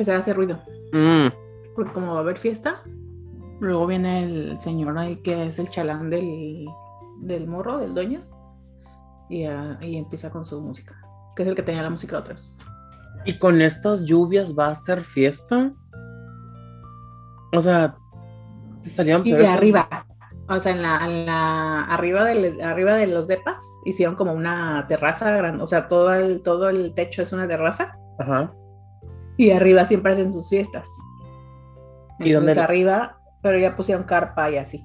[0.00, 0.58] empezar a hacer ruido.
[0.92, 1.28] Mm,
[1.76, 2.82] Porque como va a haber fiesta,
[3.60, 6.64] luego viene el señor ahí que es el chalán del,
[7.20, 8.20] del morro, del dueño,
[9.28, 10.98] y, ah, y empieza con su música,
[11.36, 12.56] que es el que tenía la música otra vez.
[13.26, 15.70] ¿Y con estas lluvias va a ser fiesta?
[17.52, 17.94] O sea,
[18.80, 20.06] salieron Y de arriba,
[20.48, 24.86] o sea, en la, en la arriba, del, arriba de los depas, hicieron como una
[24.88, 28.50] terraza grande, o sea, todo el, todo el techo es una terraza, Ajá.
[29.46, 30.86] Y arriba siempre hacen sus fiestas.
[32.18, 34.84] ¿Y dónde- Entonces arriba, pero ya pusieron carpa y así.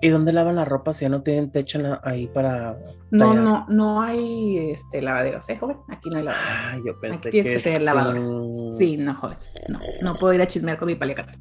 [0.00, 2.76] ¿Y dónde lavan la ropa si ya no tienen techo ahí para
[3.10, 3.42] No, tallar?
[3.44, 5.76] no, no hay este lavaderos, ¿eh, joven?
[5.88, 6.52] Aquí no hay lavaderos.
[6.72, 8.20] Ay, yo pensé tienes que, que tener lavadora.
[8.20, 8.78] sí.
[8.78, 9.36] Sí, no, joven.
[9.68, 11.34] No, no puedo ir a chismear con mi paliacate.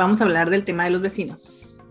[0.00, 1.82] Vamos a hablar del tema de los vecinos.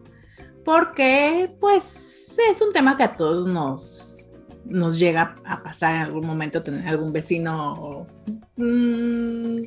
[0.65, 4.31] Porque, pues, es un tema que a todos nos,
[4.65, 8.07] nos llega a pasar en algún momento, tener algún vecino
[8.55, 9.61] mm,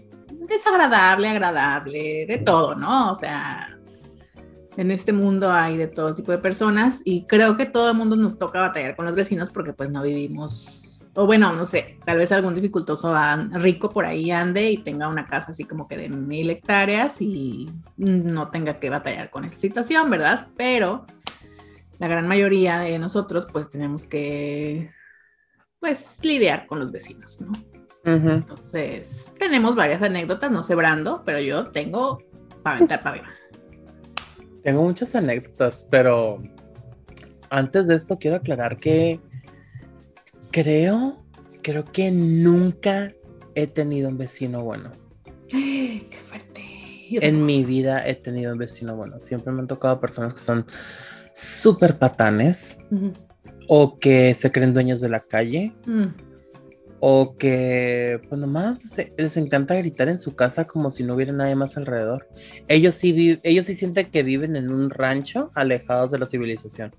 [0.49, 3.12] desagradable, agradable, de todo, ¿no?
[3.12, 3.79] O sea,
[4.77, 8.17] en este mundo hay de todo tipo de personas y creo que todo el mundo
[8.17, 12.19] nos toca batallar con los vecinos porque pues no vivimos, o bueno, no sé, tal
[12.19, 13.15] vez algún dificultoso
[13.53, 17.71] rico por ahí ande y tenga una casa así como que de mil hectáreas y
[17.97, 20.49] no tenga que batallar con esa situación, ¿verdad?
[20.57, 21.05] Pero
[21.99, 24.91] la gran mayoría de nosotros pues tenemos que
[25.81, 27.53] pues lidiar con los vecinos, ¿no?
[28.05, 32.19] Entonces, tenemos varias anécdotas, no sé Brando, pero yo tengo
[32.63, 33.29] para aventar para arriba.
[34.65, 36.43] Tengo muchas anécdotas, pero
[37.51, 39.21] antes de esto quiero aclarar que
[40.53, 41.25] creo,
[41.62, 43.12] creo que nunca
[43.55, 44.91] he tenido un vecino bueno.
[45.48, 46.62] ¡Qué fuerte!
[47.11, 49.19] Yo En mi vida he tenido un vecino bueno.
[49.19, 50.64] Siempre me han tocado personas que son
[51.34, 52.78] súper patanes
[53.69, 56.04] o que se creen dueños de la calle Mm.
[57.00, 61.32] o que pues nomás se- les encanta gritar en su casa como si no hubiera
[61.32, 62.28] nadie más alrededor.
[62.69, 66.94] Ellos sí, ellos sí sienten que viven en un rancho alejados de la civilización.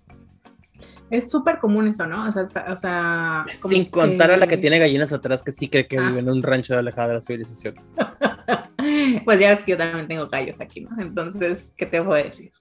[1.09, 2.27] Es súper común eso, ¿no?
[2.29, 5.51] O sea, está- o sea como Sin contar a la que tiene gallinas atrás que
[5.51, 6.07] sí cree que Ah.
[6.09, 7.75] vive en un rancho alejado de la civilización.
[9.23, 10.89] Pues ya ves que yo también tengo gallos aquí, ¿no?
[11.01, 12.51] Entonces, ¿qué te puedo decir?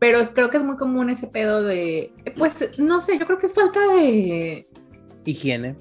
[0.00, 3.46] Pero creo que es muy común ese pedo de, pues, no sé, yo creo que
[3.46, 4.68] es falta de...
[5.24, 5.76] Higiene.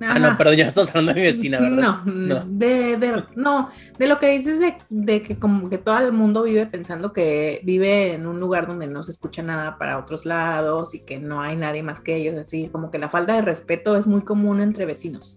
[0.00, 1.76] Ah, no, perdón, ya estás hablando de mi vecina, ¿verdad?
[2.04, 2.44] No, No.
[2.46, 6.42] De, de- no, de lo que dices de, de que como que todo el mundo
[6.42, 10.94] vive pensando que vive en un lugar donde no se escucha nada para otros lados
[10.94, 13.96] y que no hay nadie más que ellos, así como que la falta de respeto
[13.96, 15.36] es muy común entre vecinos.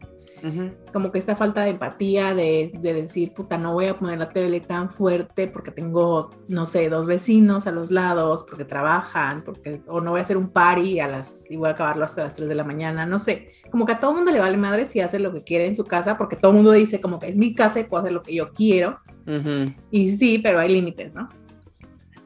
[0.94, 4.30] Como que esta falta de empatía de, de decir, puta, no voy a poner la
[4.30, 9.82] tele tan fuerte porque tengo, no sé, dos vecinos a los lados, porque trabajan, porque,
[9.88, 12.34] o no voy a hacer un party a las, y voy a acabarlo hasta las
[12.34, 13.52] 3 de la mañana, no sé.
[13.72, 15.76] Como que a todo el mundo le vale madre si hace lo que quiere en
[15.76, 18.14] su casa, porque todo el mundo dice como que es mi casa y puedo hacer
[18.14, 19.00] lo que yo quiero.
[19.28, 19.74] Ujú.
[19.92, 21.30] Y sí, pero hay límites, ¿no?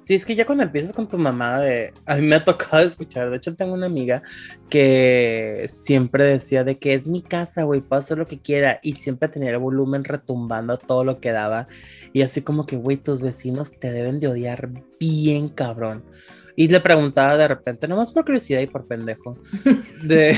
[0.01, 2.83] Sí, es que ya cuando empiezas con tu mamá, de, a mí me ha tocado
[2.83, 4.23] escuchar, de hecho tengo una amiga
[4.67, 8.93] que siempre decía de que es mi casa, güey, puedo hacer lo que quiera y
[8.93, 11.67] siempre tenía el volumen retumbando a todo lo que daba
[12.13, 14.69] y así como que, güey, tus vecinos te deben de odiar
[14.99, 16.03] bien cabrón.
[16.55, 19.37] Y le preguntaba de repente, nomás por curiosidad y por pendejo,
[20.03, 20.37] de,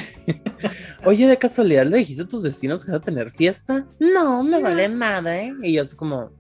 [1.06, 3.88] oye, de casualidad, ¿le dijiste a tus vecinos que vas a tener fiesta?
[4.00, 5.54] No, me vale nada, ¿eh?
[5.64, 6.32] Y yo así como,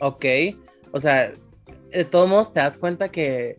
[0.00, 0.24] ok,
[0.92, 1.32] o sea,
[1.94, 3.56] de todos modos te das cuenta que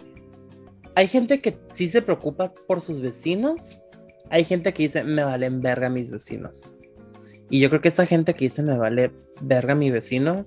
[0.95, 3.81] hay gente que sí se preocupa por sus vecinos,
[4.29, 6.73] hay gente que dice, me valen verga mis vecinos.
[7.49, 10.45] Y yo creo que esa gente que dice, me vale verga mi vecino,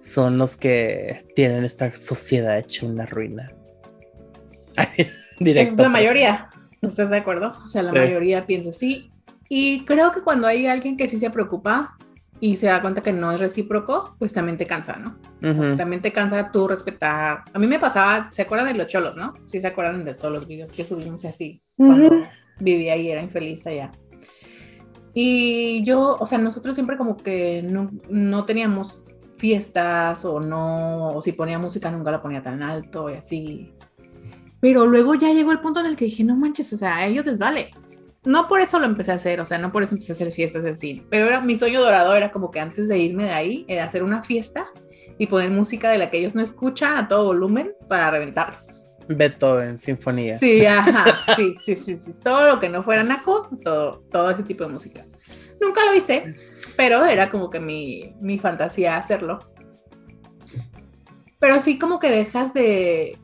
[0.00, 3.52] son los que tienen esta sociedad hecha una ruina.
[5.40, 5.72] Directo.
[5.72, 6.48] Es la mayoría.
[6.82, 7.52] ¿Estás de acuerdo?
[7.64, 7.98] O sea, la Sí.
[7.98, 9.10] mayoría piensa así.
[9.48, 11.96] Y creo que cuando hay alguien que sí se preocupa
[12.40, 15.18] y se da cuenta que no es recíproco, pues también te cansa, ¿no?
[15.38, 15.76] O sea, Ujú.
[15.76, 17.44] también te cansa tú respetar.
[17.52, 19.34] A mí me pasaba, ¿se acuerdan de los cholos, no?
[19.46, 22.24] Sí, se acuerdan de todos los videos que subimos y así, cuando Ujú.
[22.60, 23.90] vivía y era infeliz allá.
[25.14, 29.02] Y yo, o sea, nosotros siempre como que no, no teníamos
[29.38, 33.72] fiestas o no, o si ponía música nunca la ponía tan alto y así.
[34.60, 37.06] Pero luego ya llegó el punto en el que dije, no manches, o sea, a
[37.06, 37.70] ellos les vale.
[38.26, 40.32] No por eso lo empecé a hacer, o sea, no por eso empecé a hacer
[40.32, 43.64] fiestas así, pero era mi sueño dorado, era como que antes de irme de ahí,
[43.68, 44.66] era hacer una fiesta
[45.16, 48.92] y poner música de la que ellos no escuchan a todo volumen para reventarlos.
[49.06, 50.40] Beethoven, Sinfonía.
[50.40, 51.04] Sí, ajá,
[51.36, 54.70] sí, sí, sí, sí, todo lo que no fuera naco, todo, todo ese tipo de
[54.70, 55.04] música.
[55.60, 56.34] Nunca lo hice,
[56.76, 59.38] pero era como que mi, mi fantasía hacerlo.
[61.38, 63.16] Pero sí como que dejas de,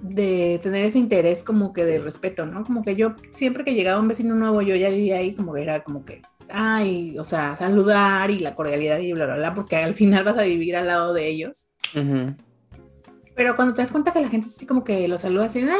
[0.00, 2.64] de tener ese interés como que de respeto, ¿no?
[2.64, 5.62] Como que yo siempre que llegaba un vecino nuevo, yo ya vivía ahí como que
[5.62, 9.76] era como que, ay, o sea, saludar y la cordialidad y bla, bla, bla, porque
[9.76, 11.68] al final vas a vivir al lado de ellos.
[13.34, 15.70] Pero cuando te das cuenta que la gente así como que lo saluda así, eh,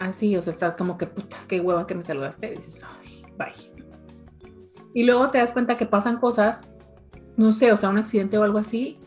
[0.00, 3.24] así, o sea, estás como que, puta, qué hueva que me saludaste, y dices, ay,
[3.36, 3.72] bye.
[4.94, 6.72] Y luego te das cuenta que pasan cosas,
[7.36, 8.98] no sé, o sea, un accidente o algo así,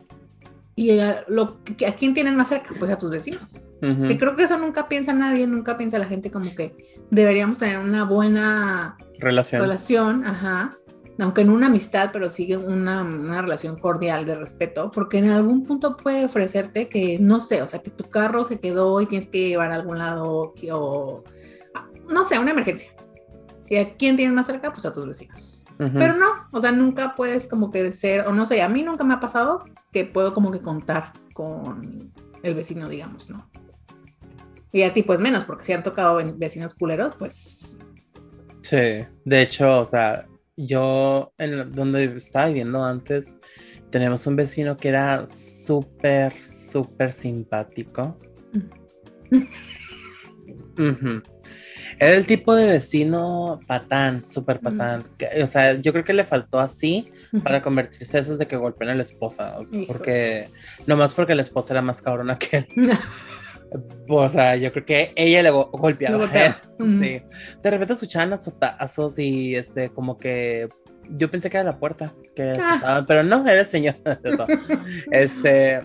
[0.82, 2.74] y a, lo, ¿a quién tienen más cerca?
[2.80, 3.68] Pues a tus vecinos.
[3.82, 6.76] Que creo que eso nunca piensa nadie, nunca piensa la gente como que
[7.12, 9.62] deberíamos tener una buena relación.
[9.62, 10.78] relación ajá.
[11.20, 15.66] Aunque en una amistad, pero sigue una, una, relación cordial de respeto, porque en algún
[15.66, 19.28] punto puede ofrecerte que, no sé, o sea, que tu carro se quedó y tienes
[19.28, 21.24] que llevar a algún lado, o
[22.10, 22.92] no sé, una emergencia.
[23.70, 24.72] ¿Y a quién tienes más cerca?
[24.72, 25.64] Pues a tus vecinos.
[25.78, 29.04] Pero no, o sea, nunca puedes como que ser, o no sé, a mí nunca
[29.04, 33.50] me ha pasado que puedo como que contar con el vecino, digamos, ¿no?
[34.72, 37.80] Y a ti pues menos, porque si han tocado vecinos culeros, pues...
[38.62, 43.38] Sí, de hecho, o sea, yo en donde estaba viviendo antes,
[43.90, 48.18] tenemos un vecino que era súper, súper simpático.
[52.00, 55.04] Era el tipo de vecino patán, súper patán.
[55.42, 57.12] o sea, yo creo que le faltó así
[57.44, 59.58] para convertirse en esos de que golpean a la esposa.
[59.88, 60.48] Porque,
[60.88, 62.68] nomás porque la esposa era más cabrona que él.
[64.10, 66.28] o sea, yo creo que ella le golpeaba.
[66.80, 67.22] sí.
[67.64, 70.70] De repente escuchaban azotazos y este, como que
[71.10, 73.04] yo pensé que era la puerta, que ah.
[73.08, 73.96] pero no, era el señor.
[75.12, 75.82] este,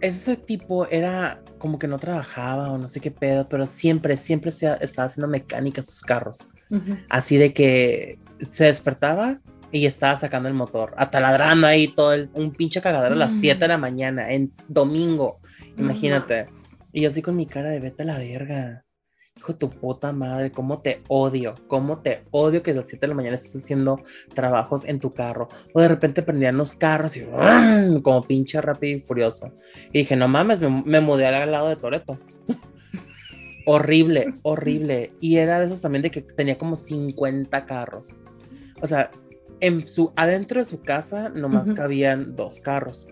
[0.00, 4.50] ese tipo era como que no trabajaba o no sé qué pedo, pero siempre, siempre
[4.50, 6.48] se estaba haciendo mecánica sus carros.
[7.08, 8.18] Así de que
[8.48, 9.38] se despertaba
[9.74, 13.58] y estaba sacando el motor, ataladrando ahí todo el, un pinche cagadero a las 7
[13.58, 15.40] de la mañana, en domingo,
[15.76, 16.46] imagínate.
[16.92, 18.84] Y yo así con mi cara de vete a la verga
[19.36, 23.04] hijo de tu puta madre, cómo te odio, cómo te odio que a las 7
[23.04, 24.00] de la mañana estés haciendo
[24.32, 25.48] trabajos en tu carro.
[25.72, 27.26] O de repente prendían los carros y
[28.02, 29.52] como pinche rápido y furioso.
[29.92, 32.18] Y dije, no mames, me, mudé al lado de Toreto.
[33.66, 35.12] horrible, horrible.
[35.20, 38.14] Y era de esos también de que tenía como 50 carros.
[38.80, 39.10] O sea,
[39.66, 43.08] en su, adentro de su casa nomás cabían dos carros.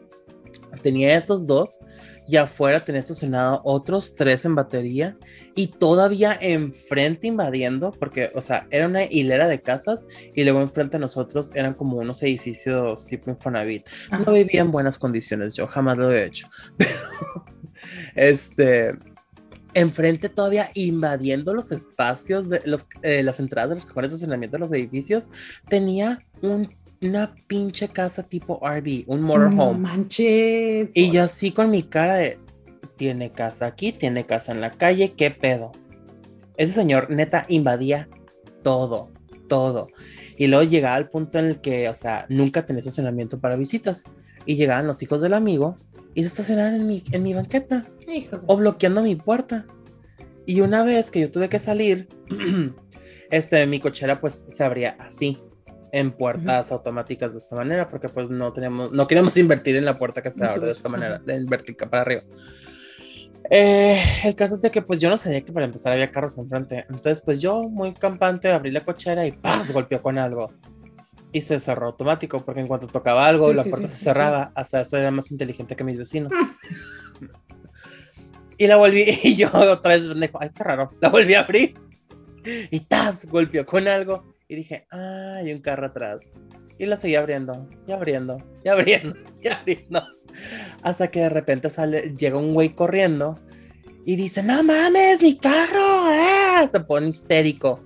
[0.82, 1.80] Tenía esos dos
[2.28, 5.16] y afuera tenía estacionado otros tres en batería
[5.54, 10.98] y todavía enfrente invadiendo, porque, o sea, era una hilera de casas y luego enfrente
[10.98, 13.86] de nosotros eran como unos edificios tipo Infonavit.
[14.24, 16.48] No vivía en buenas condiciones, yo jamás lo he hecho.
[16.76, 16.98] Pero,
[18.14, 18.94] este,
[19.74, 24.56] enfrente todavía invadiendo los espacios de los, eh, las entradas de los cajones de estacionamiento
[24.56, 25.30] de los edificios,
[25.68, 26.24] tenía
[27.00, 29.78] una pinche casa tipo RV, un motorhome.
[29.78, 30.90] manches.
[30.94, 32.38] Y yo así con mi cara de,
[32.96, 35.72] tiene casa aquí, tiene casa en la calle, ¿qué pedo?
[36.56, 38.08] Ese señor neta invadía
[38.62, 39.10] todo,
[39.48, 39.88] todo.
[40.42, 44.06] Y luego llegaba al punto en el que, o sea, nunca tenía estacionamiento para visitas.
[44.44, 45.78] Y llegaban los hijos del amigo
[46.14, 47.84] y se estacionaban en mi, en mi banqueta.
[48.48, 49.66] O bloqueando mi puerta.
[50.44, 52.08] Y una vez que yo tuve que salir,
[53.30, 55.38] este, mi cochera pues se abría así
[55.92, 59.96] en puertas automáticas de esta manera porque pues no tenemos no queremos invertir en la
[59.96, 62.22] puerta que se abre de esta manera, de vertical para arriba.
[63.54, 66.38] Eh, el caso es de que pues yo no sabía que para empezar había carros
[66.38, 66.86] enfrente.
[66.88, 69.72] Entonces pues yo muy campante abrí la cochera y ¡paz!
[69.72, 70.50] golpeó con algo.
[71.32, 74.52] Y se cerró automático porque en cuanto tocaba algo la puerta se cerraba.
[74.54, 76.32] Hasta eso era más inteligente que mis vecinos.
[78.56, 80.90] y la volví y yo otra vez dijo, ay qué raro.
[81.02, 81.74] La volví a abrir
[82.70, 83.26] y ¡tas!
[83.26, 84.24] golpeó con algo.
[84.48, 86.32] Y dije, ah, hay un carro atrás.
[86.78, 90.02] Y la seguí abriendo, y abriendo, y abriendo, y abriendo.
[90.82, 93.38] Hasta que de repente sale, llega un güey corriendo
[94.04, 96.68] y dice, no mames, mi carro, eh".
[96.70, 97.80] se pone histérico.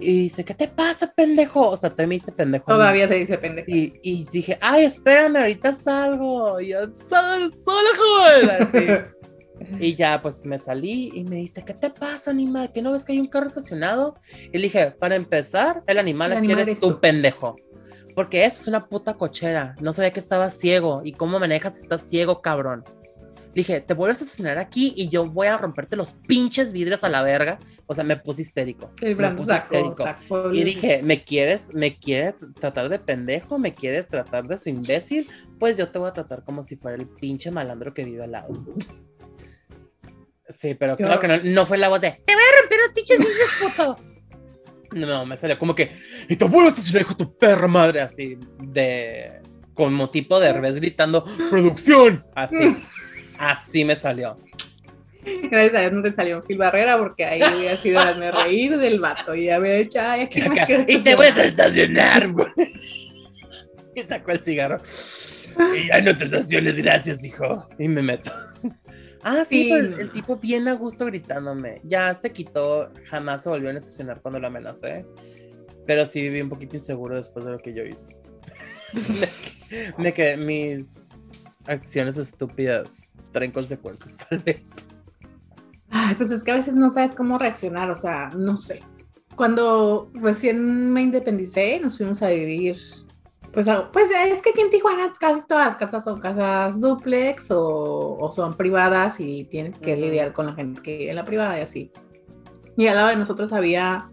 [0.00, 1.68] Y dice, ¿qué te pasa, pendejo?
[1.68, 2.64] O sea, te me dice pendejo.
[2.66, 3.66] Todavía te dice pendejo.
[3.68, 6.58] Y, dije, ay, espérame, ahorita salgo.
[6.60, 7.50] Y yo, solo,
[7.98, 9.12] joven.
[9.80, 12.72] y ya, pues me salí y me dice, ¿qué te pasa, animal?
[12.72, 14.14] ¿Que no ves que hay un carro estacionado?
[14.52, 17.56] Y le dije, para empezar, el animal, aquí eres tú, pendejo.
[18.14, 19.74] Porque eso es una puta cochera.
[19.80, 21.02] No sabía que estaba ciego.
[21.04, 22.84] ¿Y cómo manejas si estás ciego, cabrón?
[23.54, 27.08] Dije, te vuelves a estacionar aquí y yo voy a romperte los pinches vidrios a
[27.08, 27.58] la verga.
[27.86, 28.92] O sea, me puse histérico.
[29.02, 30.04] me puse histérico.
[30.52, 33.58] y dije, ¿me quieres, me quieres tratar de pendejo?
[33.58, 35.28] ¿Me quieres tratar de su imbécil?
[35.58, 38.32] Pues yo te voy a tratar como si fuera el pinche malandro que vive al
[38.32, 38.48] lado.
[40.52, 42.92] Sí, pero claro que no, no, fue la voz de, te voy a romper los
[42.92, 44.09] pinches vidrios, puto.
[44.92, 45.92] No, me salió como que,
[46.28, 49.40] y te vuelves a hijo tu perra madre, así, de,
[49.74, 52.76] como tipo de revés gritando, producción, así.
[53.38, 54.36] Así me salió.
[55.24, 59.00] Gracias a Dios no te salió Phil Barrera porque ahí hubiera sido hazme reír del
[59.00, 62.48] vato y había hecho, ay, aquí me quedo y te puedes estacionar, güey.
[63.94, 64.78] Y sacó el cigarro.
[65.76, 67.68] Y hay no te estaciones, gracias, hijo.
[67.78, 68.30] Y me meto.
[69.22, 69.68] Ah, sí, Sí.
[69.70, 71.80] pero el tipo bien a gusto gritándome.
[71.84, 75.04] Ya se quitó, jamás se volvió a estacionar cuando lo amenacé.
[75.86, 78.06] Pero sí viví un poquito inseguro después de lo que yo hice.
[79.98, 84.70] me, quedé, mis acciones estúpidas traen consecuencias, tal vez.
[85.90, 88.80] Ay, pues es que a veces no sabes cómo reaccionar, o sea, no sé.
[89.36, 92.76] Cuando recién me independicé, nos fuimos a vivir.
[93.52, 98.16] Pues, pues es que aquí en Tijuana casi todas las casas son casas duplex o,
[98.20, 101.58] o son privadas y tienes que lidiar con la gente que vive en la privada
[101.58, 101.90] y así.
[102.76, 104.08] Y al lado de nosotros había.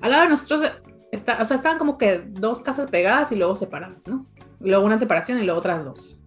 [0.00, 0.72] Al lado de nosotros,
[1.12, 4.24] está, o sea, estaban como que dos casas pegadas y luego separadas, ¿no?
[4.64, 6.20] Y luego una separación y luego otras dos.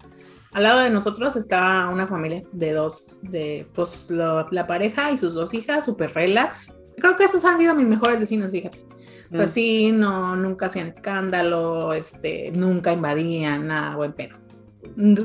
[0.53, 5.17] Al lado de nosotros estaba una familia de dos, de pues lo- la pareja y
[5.17, 6.75] sus dos hijas, súper relax.
[6.97, 8.85] Creo que esos han sido mis mejores vecinos, fíjate.
[9.31, 9.49] O sea, Mm.
[9.49, 14.37] sí, no, nunca hacían escándalo, este, nunca invadían, nada, buen pedo.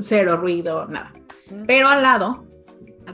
[0.03, 1.13] Cero ruido, nada.
[1.67, 2.45] Pero al lado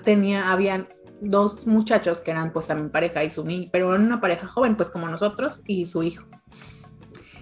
[0.05, 0.89] tenía, habían
[1.21, 4.77] dos muchachos que eran pues también pareja y su niño, pero eran una pareja joven,
[4.77, 6.25] pues como nosotros y su hijo.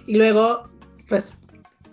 [0.05, 0.69] Y luego,
[1.09, 1.33] pues,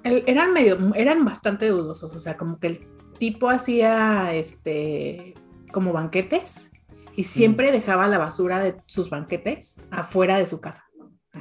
[0.05, 2.79] el- eran medio, eran bastante dudosos, o sea, como que el
[3.19, 5.35] tipo hacía, este,
[5.73, 6.71] como banquetes
[7.17, 10.85] y siempre dejaba la basura de sus banquetes afuera de su casa.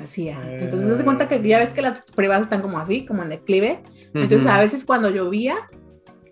[0.02, 0.40] Hacía.
[0.60, 3.84] Entonces, te cuenta que ya ves que las privadas están como así, como en declive.
[4.14, 5.56] Entonces, a veces cuando llovía,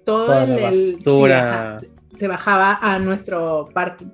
[0.05, 1.79] todo Toda el, la el- basura.
[1.79, 4.07] sí, ajá, se, se bajaba a nuestro parking.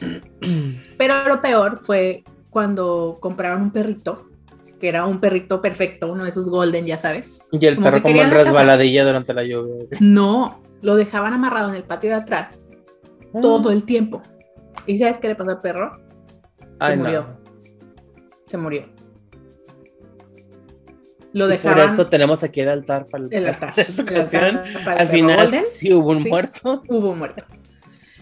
[0.98, 4.30] Pero lo peor fue cuando compraron un perrito,
[4.80, 7.46] que era un perrito perfecto, uno de esos golden, ya sabes.
[7.52, 8.44] Y el como perro que como en casa.
[8.44, 9.86] resbaladilla durante la lluvia.
[10.00, 12.70] No, lo dejaban amarrado en el patio de atrás
[13.34, 13.40] Ah.
[13.42, 14.22] todo el tiempo.
[14.86, 15.98] ¿Y sabes qué le pasó al perro?
[16.78, 17.04] Ay, no.
[17.04, 17.26] murió.
[18.46, 18.84] Se murió.
[21.34, 23.74] Lo Y por dejaban eso tenemos aquí el altar para el altar.
[23.76, 24.44] esta ocasión.
[24.58, 25.62] altar para Al final golden.
[25.70, 26.28] sí hubo un Sí.
[26.30, 26.82] muerto.
[26.88, 27.44] hubo un muerto.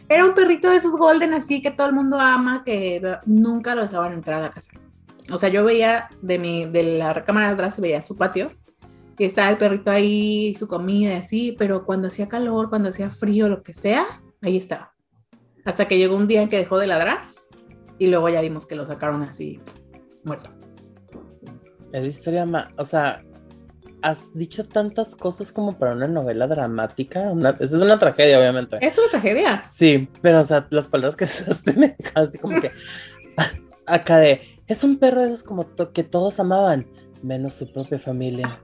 [0.08, 3.82] Era un perrito de esos golden así que todo el mundo ama, que nunca lo
[3.82, 4.72] dejaban entrar a la casa.
[5.30, 8.50] O sea, yo veía de mi, de la recámara de atrás, veía su patio,
[9.18, 13.08] y estaba el perrito ahí, su comida y así, pero cuando hacía calor, cuando hacía
[13.10, 14.04] frío, lo que sea,
[14.40, 14.92] ahí estaba.
[15.64, 17.18] Hasta que llegó un día en que dejó de ladrar,
[17.98, 19.60] y luego ya vimos que lo sacaron así,
[20.24, 20.50] muerto.
[21.92, 22.68] Es la historia más.
[22.78, 23.22] O sea,
[24.02, 27.20] has dicho tantas cosas como para una novela dramática.
[27.30, 27.50] Una...
[27.50, 28.78] Esa es una tragedia, obviamente.
[28.80, 29.60] Es una tragedia.
[29.60, 32.70] Sí, pero o sea, las palabras que usaste me dejan así como que.
[33.86, 34.40] Acá de.
[34.66, 36.86] Es un perro de esos como to- que todos amaban,
[37.22, 38.60] menos su propia familia.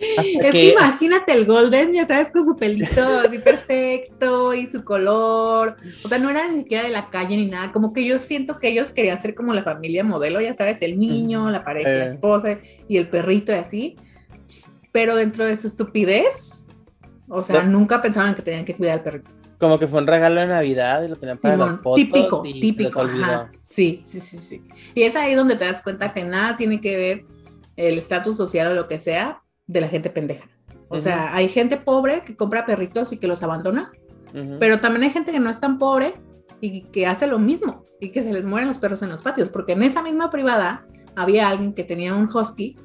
[0.00, 5.76] Es que imagínate el Golden, ya sabes, con su pelito así perfecto y su color.
[6.04, 7.70] O sea, no era ni siquiera de la calle ni nada.
[7.72, 10.98] Como que yo siento que ellos querían ser como la familia modelo, ya sabes, el
[10.98, 12.08] niño, la pareja, la Eh.
[12.08, 13.96] esposa y el perrito y así.
[14.92, 16.66] Pero dentro de su estupidez,
[17.28, 17.78] o sea, No.
[17.78, 19.30] nunca pensaban que tenían que cuidar al perrito.
[19.58, 21.96] Como que fue un regalo de Navidad y lo tenían para Simón, las fotos.
[21.96, 23.02] típico, y típico.
[23.02, 23.50] ajá.
[23.60, 24.62] Sí, sí, sí, sí.
[24.94, 27.24] Y es ahí donde te das cuenta que nada tiene que ver
[27.76, 30.48] el estatus social o lo que sea de la gente pendeja.
[30.88, 33.92] O sea, hay gente pobre que compra perritos y que los abandona,
[34.58, 36.14] pero también hay gente que no es tan pobre
[36.60, 39.48] y que hace lo mismo y que se les mueren los perros en los patios,
[39.48, 42.76] porque en esa misma privada había alguien que tenía un husky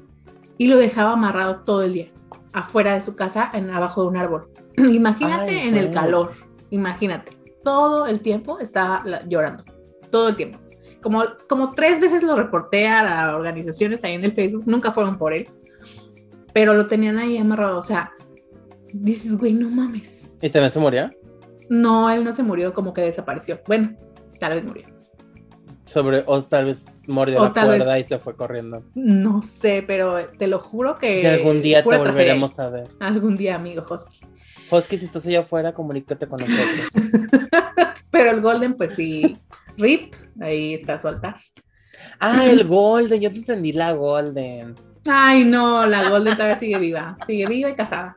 [0.58, 2.12] y lo dejaba amarrado todo el día
[2.52, 4.48] afuera de su casa, en abajo de un árbol.
[4.76, 6.32] Imagínate Ay, en el calor,
[6.70, 9.64] imagínate, todo el tiempo estaba llorando,
[10.10, 10.58] todo el tiempo.
[11.02, 15.18] Como, como tres veces lo reporté a las organizaciones ahí en el Facebook, nunca fueron
[15.18, 15.48] por él,
[16.56, 18.12] pero lo tenían ahí amarrado, o sea,
[18.90, 20.30] dices, güey, no mames.
[20.40, 21.10] ¿Y también se murió?
[21.68, 23.60] No, él no se murió, como que desapareció.
[23.66, 23.94] Bueno,
[24.40, 24.86] tal vez murió.
[25.84, 28.82] Sobre, o tal vez mordió O la cuerda vez- y se fue corriendo.
[28.94, 31.20] No sé, pero te lo juro que.
[31.20, 32.10] Y algún día te tragedia.
[32.10, 32.88] volveremos a ver.
[33.00, 34.20] Algún día, amigo Husky.
[34.70, 36.90] Husky, si estás allá afuera, comunícate con nosotros.
[38.10, 39.36] Pero el Golden, pues sí.
[39.76, 41.36] Rip, ahí está suelta.
[42.18, 44.74] ah, el Golden, yo te entendí la Golden.
[45.08, 47.16] Ay, no, la Golden todavía sigue viva.
[47.26, 48.16] Sigue viva y casada.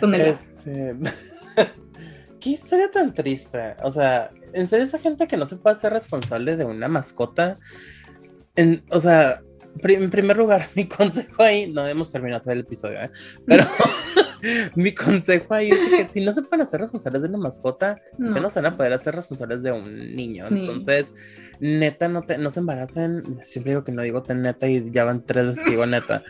[0.00, 0.94] Con el Este...
[2.40, 3.74] Qué historia tan triste.
[3.82, 7.58] O sea, en serio, esa gente que no se puede hacer responsable de una mascota.
[8.54, 9.42] En, o sea,
[9.82, 13.10] en primer lugar, mi consejo ahí, no hemos terminado todo el episodio, ¿eh?
[13.46, 13.64] pero
[14.76, 18.38] mi consejo ahí es que si no se pueden hacer responsables de una mascota, No.
[18.40, 20.48] no se van a poder hacer responsables de un niño.
[20.50, 21.12] Ni- Entonces,
[21.60, 23.22] neta, no, te, no se embaracen.
[23.42, 26.22] Siempre digo que no digo tan neta y ya van tres veces que digo neta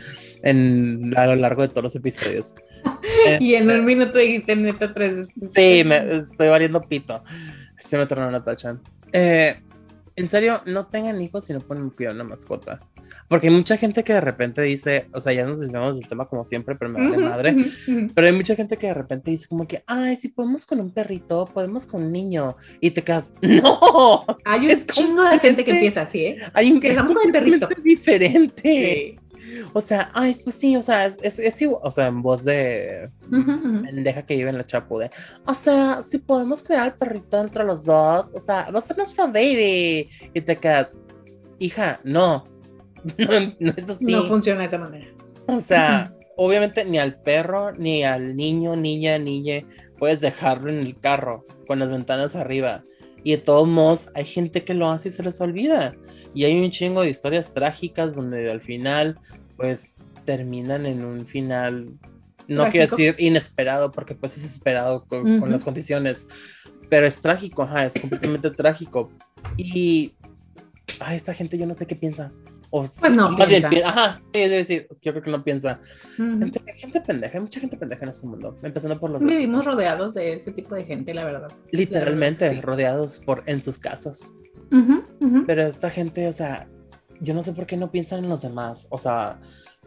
[0.43, 2.55] en, a lo largo de todos los episodios.
[3.41, 5.53] y en un minuto dijiste neta tres veces.
[5.55, 7.23] Sí, me, estoy valiendo pito.
[7.79, 8.79] Se me tornó Natasha.
[9.13, 9.61] Eh,
[10.17, 12.81] en serio, no tengan hijos si no pueden cuidar una mascota.
[13.29, 16.27] Porque hay mucha gente que de repente dice, o sea, ya nos desviamos del tema
[16.27, 17.57] como siempre, pero me vale madre.
[18.15, 20.91] Pero hay mucha gente que de repente dice como que, ay, si podemos con un
[20.91, 22.57] perrito, podemos con un niño.
[22.81, 24.25] Y te quedas, no.
[24.45, 26.39] Hay un chingo de gente que empieza así, ¿eh?
[26.53, 27.69] Hay un que es con el perrito.
[27.83, 29.17] diferente.
[29.17, 29.19] Sí.
[29.73, 32.45] O sea, ay, pues sí, o sea, es, es, es igual, o sea, en voz
[32.45, 35.11] de pendeja que vive en la chapu de,
[35.47, 38.97] o sea, si podemos cuidar al perrito entre los dos, o sea, va a ser
[38.97, 40.09] nuestra baby.
[40.35, 40.99] Y te quedas,
[41.59, 42.47] hija, no,
[43.59, 44.07] no, es así.
[44.07, 45.07] No funciona de esa manera.
[45.47, 49.63] O sea, obviamente ni al perro, ni al niño, niña, niña,
[49.99, 52.83] puedes dejarlo en el carro con las ventanas arriba.
[53.25, 55.97] Y de todos modos, hay gente que lo hace y se les olvida.
[56.35, 59.19] Y hay un chingo de historias trágicas donde al final,
[59.57, 61.95] pues, terminan en un final,
[62.47, 66.29] no quiero decir inesperado, porque pues es esperado con, las condiciones.
[66.89, 69.11] Pero es trágico, ajá, es completamente trágico.
[69.57, 70.13] Y,
[71.01, 72.33] ay, esta gente yo no sé qué piensa.
[72.71, 73.69] O pues no más piensa.
[73.69, 75.81] Bien, ajá, sí, es decir, yo creo que no piensa.
[76.17, 80.15] gente, gente, pendeja, hay mucha gente pendeja en este mundo, empezando por los Vivimos rodeados
[80.15, 81.49] de ese tipo de gente, la verdad.
[81.71, 84.31] Literalmente, rodeados por en sus casas.
[85.47, 86.69] Pero esta gente, o sea,
[87.21, 89.41] yo no sé por qué no piensan en los demás, o sea,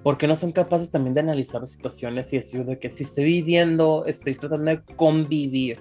[0.04, 3.04] por qué no son capaces también de analizar las situaciones y decir de que si
[3.04, 5.80] estoy viviendo, estoy tratando de convivir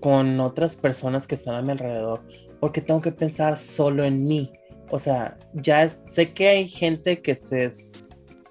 [0.00, 2.20] con otras personas que están a mi alrededor,
[2.60, 4.52] porque tengo que pensar solo en mí
[4.94, 7.68] o sea, ya sé que hay gente que se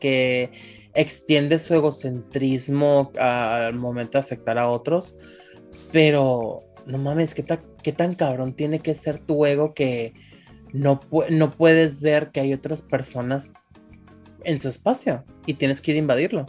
[0.02, 0.52] que
[0.94, 5.16] extiende su egocentrismo al momento de afectar a otros,
[5.94, 7.46] pero no mames, ¿qué,
[7.82, 10.16] qué tan cabrón tiene que ser tu ego que
[10.74, 13.54] no, no puedes ver que hay otras personas
[14.44, 16.46] en su espacio y tienes que ir a invadirlo?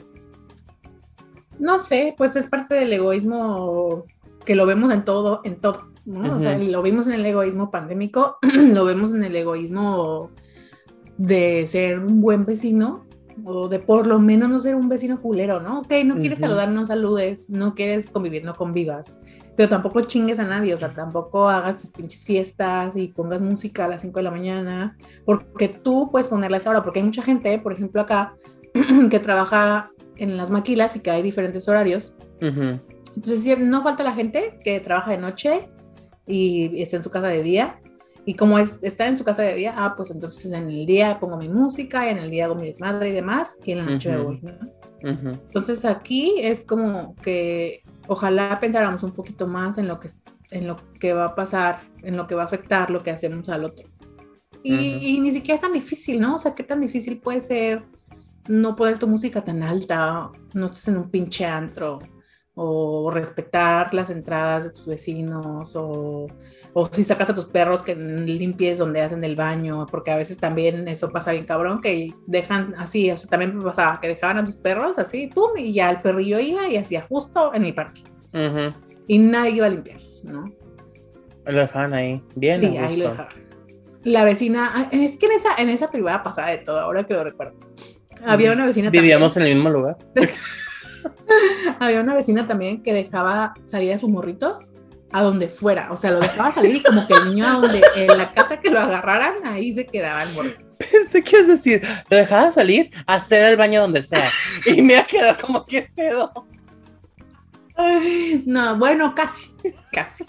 [1.60, 4.02] No sé, pues es parte del egoísmo
[4.44, 5.93] que lo vemos en todo, en todo.
[6.04, 6.36] ¿No?
[6.36, 10.30] O sea, lo vimos en el egoísmo pandémico, lo vemos en el egoísmo
[11.16, 13.06] de ser un buen vecino
[13.44, 15.80] o de por lo menos no ser un vecino culero, ¿no?
[15.80, 19.22] Ok, no quieres saludar, no saludes, no quieres convivir, no convivas,
[19.56, 23.86] pero tampoco chingues a nadie, o sea, tampoco hagas tus pinches fiestas y pongas música
[23.86, 27.06] a las 5 de la mañana, porque tú puedes ponerla a esa hora, porque hay
[27.06, 28.34] mucha gente, por ejemplo acá,
[29.10, 32.14] que trabaja en las maquilas y que hay diferentes horarios.
[32.40, 35.70] Entonces, no falta la gente que trabaja de noche
[36.26, 37.80] y está en su casa de día.
[38.26, 41.20] Y como es, está en su casa de día, ah, pues entonces en el día
[41.20, 43.84] pongo mi música y en el día hago mi desmadre y demás, y en la
[43.84, 44.42] noche me voy.
[45.02, 50.08] Entonces aquí es como que ojalá pensáramos un poquito más en lo que
[50.50, 53.48] en lo que va a pasar, en lo que va a afectar lo que hacemos
[53.48, 53.88] al otro.
[54.62, 56.36] Y, y, ni siquiera es tan difícil, ¿no?
[56.36, 57.82] O sea, ¿qué tan difícil puede ser
[58.48, 60.30] no poner tu música tan alta?
[60.54, 61.98] No estés en un pinche antro
[62.56, 66.28] o respetar las entradas de tus vecinos, o,
[66.72, 70.38] o, si sacas a tus perros que limpies donde hacen el baño, porque a veces
[70.38, 74.46] también eso pasa bien cabrón, que dejan así, o sea, también pasaba que dejaban a
[74.46, 78.02] sus perros así, pum, y ya el perrillo iba y hacía justo en mi parque.
[79.06, 80.52] Y nadie iba a limpiar, ¿no?
[81.46, 82.60] Lo dejaban ahí, bien.
[82.60, 83.44] Sí, ahí lo dejaban.
[84.04, 87.14] La vecina, ah, es que en esa, en esa privada pasaba de todo, ahora que
[87.14, 87.58] lo recuerdo.
[88.24, 88.90] Había una vecina.
[88.90, 89.96] Vivíamos en el mismo lugar.
[91.78, 94.60] Había una vecina también que dejaba salir a su morrito
[95.12, 97.80] a donde fuera, o sea, lo dejaba salir y como que el niño a donde,
[97.94, 100.64] en la casa que lo agarraran, ahí se quedaba el morrito.
[100.90, 104.28] Pensé que es decir, lo dejaba salir a hacer el baño donde sea.
[104.66, 106.32] Y me ha quedado como, ¿qué pedo?
[108.44, 109.50] No, bueno, casi,
[109.92, 110.24] casi.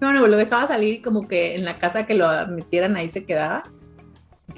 [0.00, 3.24] No, no, lo dejaba salir como que en la casa que lo admitieran ahí se
[3.24, 3.64] quedaba.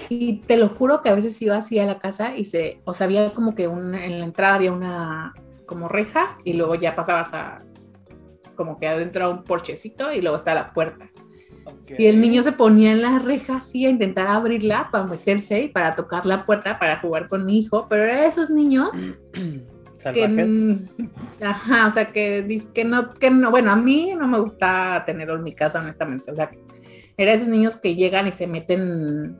[0.09, 2.93] Y te lo juro que a veces iba así a la casa y se, o
[2.93, 5.33] sea, había como que una, en la entrada había una,
[5.67, 7.63] como reja y luego ya pasabas a
[8.55, 11.07] como que adentro a un porchecito y luego está la puerta.
[11.97, 15.67] Y el niño se ponía en la reja así a intentar abrirla para meterse y
[15.67, 18.89] para tocar la puerta para jugar con mi hijo, pero era de esos niños
[20.13, 20.79] que,
[21.41, 25.35] ajá, o sea, que, que, no, que no, bueno, a mí no me gusta tenerlo
[25.35, 26.49] en mi casa, honestamente, o sea,
[27.17, 29.37] era de esos niños que llegan y se meten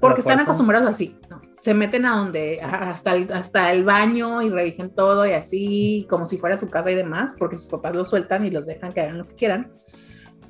[0.00, 1.40] porque están acostumbrados así, ¿no?
[1.62, 6.26] Se meten a donde, hasta el, hasta el baño y revisen todo y así, como
[6.26, 9.00] si fuera su casa y demás, porque sus papás los sueltan y los dejan que
[9.00, 9.70] hagan lo que quieran.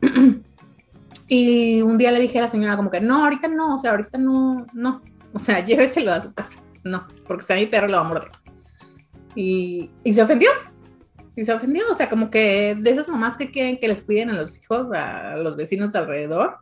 [1.29, 3.91] y un día le dije a la señora como que, no, ahorita no, o sea,
[3.91, 5.03] ahorita no, no,
[5.35, 8.31] o sea, lléveselo a su casa, no, porque está mi perro lo va a morder.
[9.35, 10.49] Y, y se ofendió,
[11.35, 14.31] y se ofendió, o sea, como que de esas mamás que quieren que les cuiden
[14.31, 16.59] a los hijos, a los vecinos alrededor.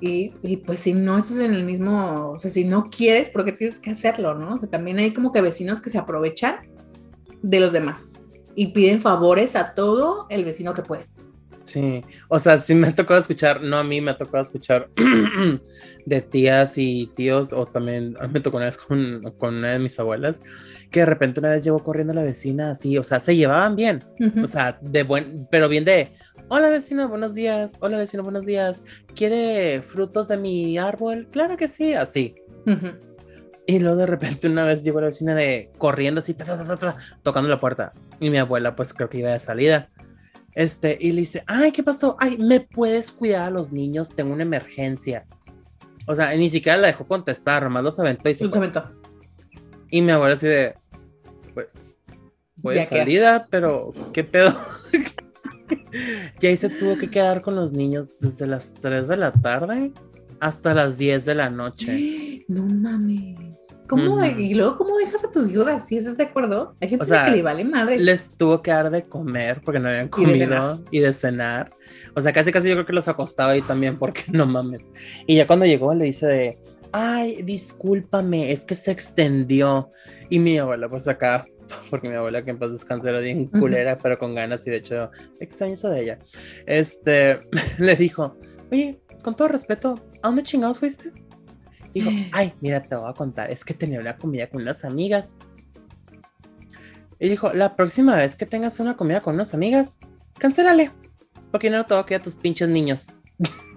[0.00, 3.52] Y, pues si no estás en el mismo, o sea, si no quieres, ¿por qué
[3.52, 4.54] tienes que hacerlo, no?
[4.54, 6.56] O sea, también hay como que vecinos que se aprovechan
[7.42, 8.22] de los demás.
[8.54, 11.06] y piden favores a todo el vecino que puede.
[11.68, 14.88] Sí, o sea, sí me ha tocado escuchar, no a mí me ha tocado escuchar
[16.06, 20.00] de tías y tíos, o también me tocó una vez con, con, una de mis
[20.00, 20.40] abuelas,
[20.90, 24.04] que de repente una vez llegó corriendo la vecina así, o sea, se llevaban bien,
[24.42, 26.12] o sea, de buen, pero bien de,
[26.48, 28.82] hola vecino, buenos días, hola vecino, buenos días,
[29.14, 31.28] ¿quiere frutos de mi árbol?
[31.30, 32.34] Claro que sí, así.
[33.66, 36.34] Y luego de repente una vez llegó la vecina de corriendo así,
[37.22, 39.90] tocando la puerta, y mi abuela pues creo que iba de salida
[40.58, 42.16] este, y le dice, ay, ¿qué pasó?
[42.18, 44.08] Ay, ¿me puedes cuidar a los niños?
[44.08, 45.24] Tengo una emergencia.
[46.08, 48.90] O sea, ni siquiera la dejó contestar, nomás los aventó y se, aventó.
[49.90, 50.74] Y mi abuela así de,
[51.54, 52.00] pues,
[52.56, 54.54] voy de salida, pero ¿qué pedo?
[56.40, 59.92] y ahí se tuvo que quedar con los niños desde las 3 de la tarde
[60.40, 62.34] hasta las 10 de la noche.
[62.48, 63.36] No mames.
[63.88, 65.96] ¿Cómo, Y luego, ¿cómo dejas a tus hijos así?
[65.96, 66.74] ¿Estás de acuerdo?
[66.80, 67.98] Hay gente que le vale madre.
[67.98, 71.72] Les tuvo que dar de comer porque no habían comido y de, cenar.
[72.14, 74.90] O sea, casi casi yo creo que los acostaba ahí también porque no mames.
[75.26, 76.58] Y ya cuando llegó le dice de,
[76.92, 79.90] ay, discúlpame, es que se extendió.
[80.30, 81.46] Y mi abuela, pues acá,
[81.90, 84.76] porque mi abuela que en paz descanse era bien culera, pero con ganas y de
[84.76, 86.18] hecho extraño eso de ella.
[86.66, 87.40] Este,
[87.78, 88.36] le dijo,
[88.70, 91.12] oye, con todo respeto, ¿a dónde chingados fuiste?
[91.94, 95.36] Dijo, ay, mira, te voy a contar, es que tenía una comida con unas amigas.
[97.20, 99.98] Y dijo, la próxima vez que tengas una comida con unas amigas,
[100.38, 100.92] cancélale,
[101.50, 103.12] porque no te voy a quedar a tus pinches niños.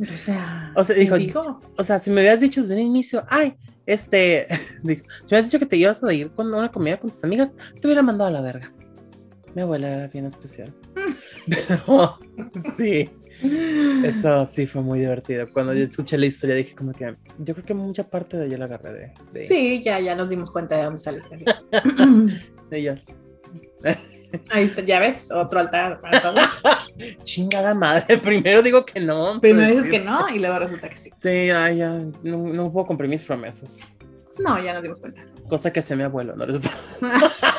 [0.00, 3.54] O sea, o sea, dijo, o sea, si me habías dicho desde un inicio, ay,
[3.84, 4.46] este,
[4.82, 7.22] dijo, si me habías dicho que te ibas a ir con una comida con tus
[7.24, 8.72] amigas, te hubiera mandado a la verga.
[9.54, 10.72] Mi abuela era bien especial.
[12.76, 13.08] Sí.
[14.04, 15.46] Eso sí fue muy divertido.
[15.52, 18.58] Cuando yo escuché la historia dije como que yo creo que mucha parte de ella
[18.58, 21.36] la agarré de, Sí, ya, ya nos dimos cuenta de dónde sale esta
[22.70, 23.02] ella.
[24.50, 26.34] Ahí está, ya ves, otro altar todo.
[27.24, 29.40] Chingada madre, primero digo que no.
[29.40, 31.10] Primero dices que no y luego resulta que sí.
[31.20, 33.80] Sí, ya, ya, no, no puedo cumplir mis promesas.
[34.38, 35.24] No, ya nos dimos cuenta.
[35.48, 36.70] Cosa que sé mi abuelo, no resulta.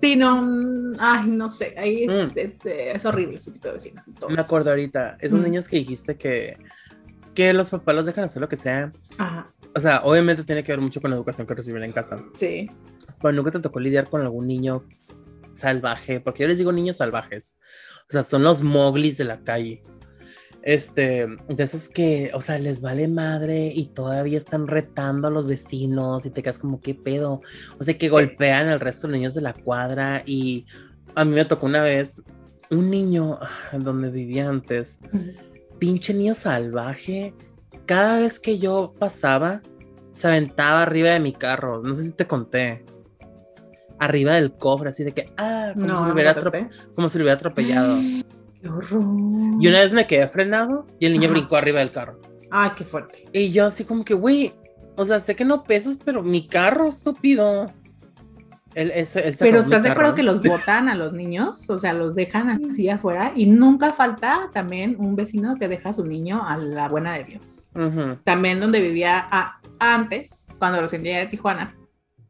[0.00, 2.32] Sí, no, mm, ay, no sé, ahí es, mm.
[2.34, 4.04] este, es, horrible ese tipo de vecinos.
[4.28, 5.42] Me acuerdo ahorita, esos mm.
[5.42, 6.56] niños que dijiste que,
[7.34, 8.92] que los papás los dejan hacer lo que sea.
[9.18, 9.52] Ajá.
[9.74, 12.16] O sea, obviamente tiene que ver mucho con la educación que reciben en casa.
[12.32, 12.70] Sí.
[13.20, 14.84] Pero nunca te tocó lidiar con algún niño
[15.54, 17.56] salvaje, porque yo les digo niños salvajes.
[18.08, 19.82] O sea, son los moglis de la calle.
[20.62, 25.46] Este, de esos que, o sea, les vale madre y todavía están retando a los
[25.46, 27.40] vecinos y te quedas como, ¿qué pedo?
[27.78, 30.66] O sea, que golpean al resto de los niños de la cuadra y
[31.14, 32.20] a mí me tocó una vez
[32.70, 35.00] un niño ah, donde vivía antes,
[35.78, 37.34] pinche niño salvaje,
[37.86, 39.62] cada vez que yo pasaba,
[40.12, 42.84] se aventaba arriba de mi carro, no sé si te conté.
[44.00, 46.34] Arriba del cofre, así de que, ah, como, si, hubiera
[46.94, 47.96] como si lo hubiera atropellado.
[48.60, 49.04] ¡Qué horror!
[49.60, 52.20] Y una vez me quedé frenado y el niño brincó arriba del carro.
[52.50, 53.24] Ay, qué fuerte.
[53.32, 54.52] Y yo así como que, güey,
[54.96, 57.66] o sea, sé que no pesas, pero mi carro, estúpido.
[58.74, 58.92] Él,
[59.38, 61.68] pero ¿estás de acuerdo que los botan a los niños?
[61.68, 65.92] O sea, los dejan así afuera y nunca falta también un vecino que deja a
[65.92, 67.70] su niño a la buena de Dios.
[68.24, 69.28] También donde vivía
[69.78, 71.74] antes, cuando recién llegué de Tijuana.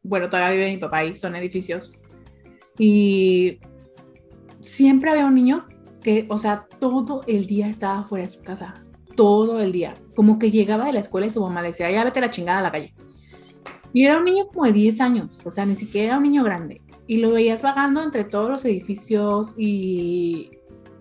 [0.02, 1.96] Bueno, todavía vive mi papá ahí, son edificios.
[2.78, 3.60] Y
[4.62, 5.66] siempre había un niño
[6.02, 8.74] que, o sea, todo el día estaba fuera de su casa,
[9.16, 9.94] todo el día.
[10.14, 12.60] Como que llegaba de la escuela y su mamá le decía, ya vete la chingada
[12.60, 12.94] a la calle.
[13.92, 16.44] Y era un niño como de 10 años, o sea, ni siquiera era un niño
[16.44, 16.80] grande.
[17.06, 20.52] Y lo veías vagando entre todos los edificios y,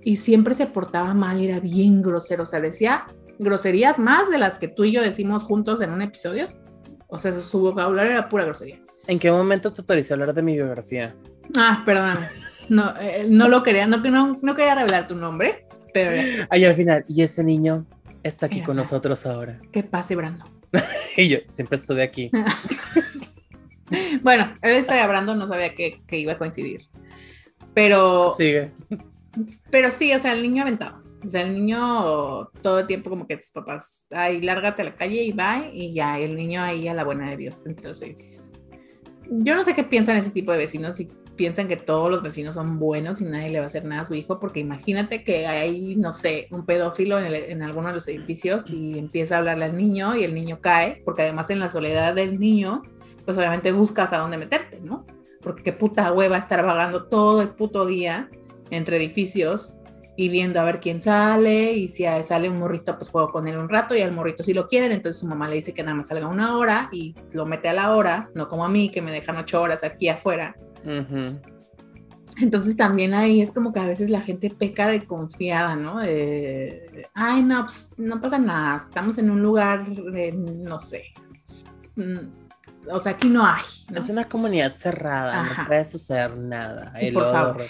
[0.03, 3.05] y siempre se portaba mal, era bien grosero, o sea, decía
[3.39, 6.47] groserías más de las que tú y yo decimos juntos en un episodio.
[7.07, 8.79] O sea, su vocabulario era pura grosería.
[9.09, 11.15] ¿En qué momento te autoricé a hablar de mi biografía?
[11.57, 12.19] Ah, perdón.
[12.69, 16.11] No, eh, no lo quería, no, no, no quería revelar tu nombre, pero...
[16.51, 17.87] Ahí al final, y ese niño
[18.21, 19.59] está aquí con nosotros ahora.
[19.71, 20.45] Que pase, Brando.
[21.17, 22.29] y yo siempre estuve aquí.
[24.21, 26.81] bueno, él estaba hablando, no sabía que, que, iba a coincidir.
[27.73, 28.29] Pero...
[28.29, 28.73] Sigue.
[29.71, 31.01] Pero sí, o sea, el niño aventado.
[31.25, 34.95] O sea, el niño todo el tiempo como que tus papás, ay, lárgate a la
[34.95, 37.99] calle y va, y ya, el niño ahí a la buena de Dios entre los
[38.03, 38.48] edificios.
[39.29, 42.55] Yo no sé qué piensan ese tipo de vecinos y piensan que todos los vecinos
[42.55, 45.47] son buenos y nadie le va a hacer nada a su hijo, porque imagínate que
[45.47, 49.77] hay, no sé, un pedófilo en, alguno de los edificios y empieza a hablarle al
[49.77, 52.81] niño y el niño cae, porque además en la soledad del niño,
[53.23, 55.05] pues obviamente buscas a dónde meterte, ¿no?
[55.41, 58.29] Porque qué puta hueva estar vagando todo el puto día
[58.71, 59.78] entre edificios
[60.19, 63.57] y viendo a ver quién sale y si sale un morrito, pues juego con él
[63.57, 65.95] un rato y al morrito si lo quieren, entonces su mamá le dice que nada
[65.95, 69.01] más salga una hora y lo mete a la hora, no como a mí que
[69.01, 70.57] me dejan ocho horas aquí afuera.
[72.41, 75.99] Entonces también ahí es como que a veces la gente peca de confiada, ¿no?
[75.99, 81.13] Ay, no, pues, no pasa nada, estamos en un lugar, no sé,
[81.95, 82.38] mm,
[82.91, 83.61] o sea, aquí no hay.
[83.95, 86.93] Es una comunidad cerrada, no puede suceder nada.
[87.01, 87.63] Y por favor,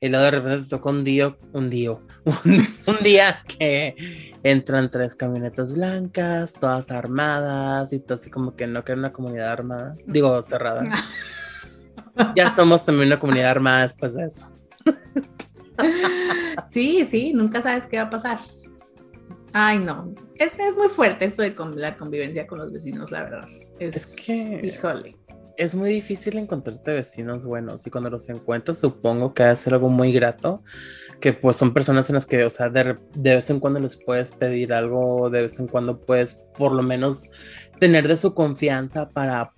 [0.00, 1.92] y luego de repente te tocó un día, un día,
[2.24, 3.94] un, día que
[4.42, 9.12] entran tres camionetas blancas, todas armadas, y todo así como que no que era una
[9.12, 10.84] comunidad armada, digo cerrada.
[12.36, 14.50] ya somos también una comunidad armada después de eso.
[16.70, 18.38] sí, sí, nunca sabes qué va a pasar.
[19.54, 20.14] Ay, no.
[20.34, 23.48] Es, es muy fuerte esto de la convivencia con los vecinos, la verdad.
[23.78, 24.60] Es, es que.
[24.62, 25.16] Híjole
[25.56, 29.74] es muy difícil encontrarte vecinos buenos y cuando los encuentro supongo que ha de ser
[29.74, 30.62] algo muy grato,
[31.20, 34.32] que pues son personas en las que, o sea, de, vez en cuando les puedes
[34.32, 37.30] pedir algo, de vez en cuando puedes por lo menos
[37.78, 39.52] tener de su confianza para,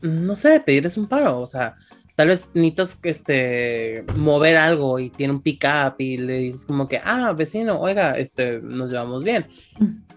[0.00, 1.76] no sé, pedirles un paro, o sea,
[2.16, 7.00] tal vez necesitas este, mover algo y tiene un pick-up y le dices como que,
[7.04, 9.46] ah, vecino, oiga, este, nos llevamos bien,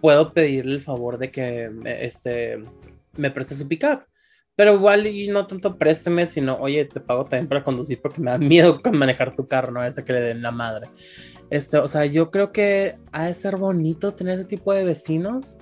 [0.02, 2.64] puedo pedirle el favor de que este,
[3.18, 4.10] me preste su pick-up
[4.60, 8.30] pero igual y no tanto présteme, sino, oye, te pago también para conducir porque me
[8.30, 10.90] da miedo manejar tu carro, no ese que le den la madre.
[11.50, 15.60] Este, o sea, yo creo que ha de ser bonito tener ese tipo de vecinos.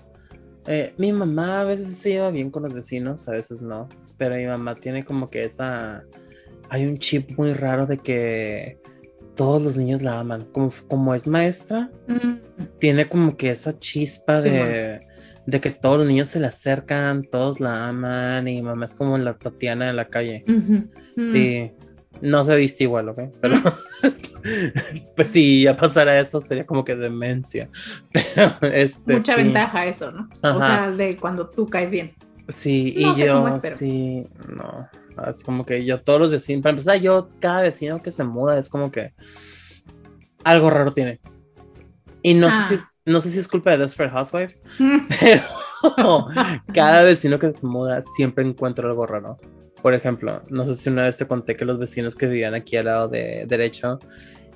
[0.66, 3.88] Eh, mi mamá a veces se lleva bien con los vecinos, a veces no.
[4.18, 6.04] Pero mi mamá tiene como que esa.
[6.70, 8.80] Hay un chip muy raro de que
[9.36, 10.46] todos los niños la aman.
[10.52, 12.80] Como, como es maestra, mm.
[12.80, 15.08] tiene como que esa chispa de
[15.48, 19.18] de que todos los niños se le acercan, todos la aman y mamá es como
[19.18, 20.44] la Tatiana de la calle.
[21.16, 21.72] Sí,
[22.22, 23.22] no se viste igual, ¿ok?
[23.42, 23.56] Pero
[25.16, 27.70] pues si ya pasara eso sería como que demencia.
[28.62, 30.30] este, Mucha ventaja eso, ¿no?
[30.42, 32.14] O sea, de cuando tú caes bien.
[32.50, 34.90] Sí, y yo, sí, no,
[35.30, 38.58] es como que yo, todos los vecinos, para empezar, yo, cada vecino que se muda
[38.60, 39.14] es como que
[40.44, 41.20] algo raro tiene.
[42.22, 42.78] Y no, sé si ah.
[42.78, 44.64] es, no sé si es culpa de Desperate Housewives,
[45.20, 46.28] pero
[46.74, 49.38] cada vecino que se muda siempre encuentra algo raro.
[49.82, 52.78] Por ejemplo, no sé si una vez te conté que los vecinos que vivían aquí
[52.78, 54.00] al lado de derecho,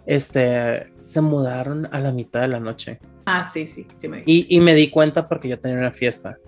[0.05, 2.99] este, se mudaron a la mitad de la noche.
[3.25, 6.39] Ah, sí, sí, sí me y, y, me di cuenta porque yo tenía una fiesta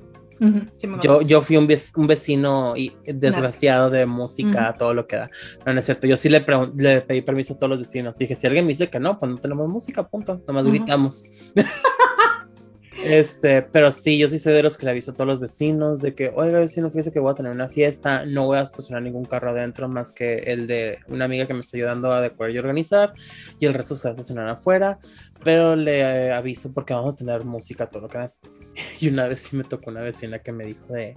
[1.02, 2.74] yo, yo fui un, vecino
[3.06, 5.30] desgraciado de música, todo lo que da.
[5.66, 6.08] No, no es cierto.
[6.08, 8.18] Yo sí le, le, pedí permiso a todos los vecinos.
[8.18, 10.42] Dije, si alguien me dice que no, pues no tenemos música, punto.
[10.48, 11.24] Nomás gritamos.
[13.04, 16.02] este, pero sí, yo sí soy de los que le aviso a todos los vecinos
[16.02, 18.26] de que, oiga, vecino, fíjese que voy a tener una fiesta.
[18.26, 21.62] No voy a estacionar ningún carro adentro más que el de una amiga que me
[21.62, 23.14] está ayudando a decorar y organizar.
[23.60, 25.00] Y el resto se va a estacionar afuera.
[25.44, 28.34] Pero le aviso porque vamos a tener música, todo lo que da.
[29.00, 31.16] Y una vez sí me tocó una vecina que me dijo de,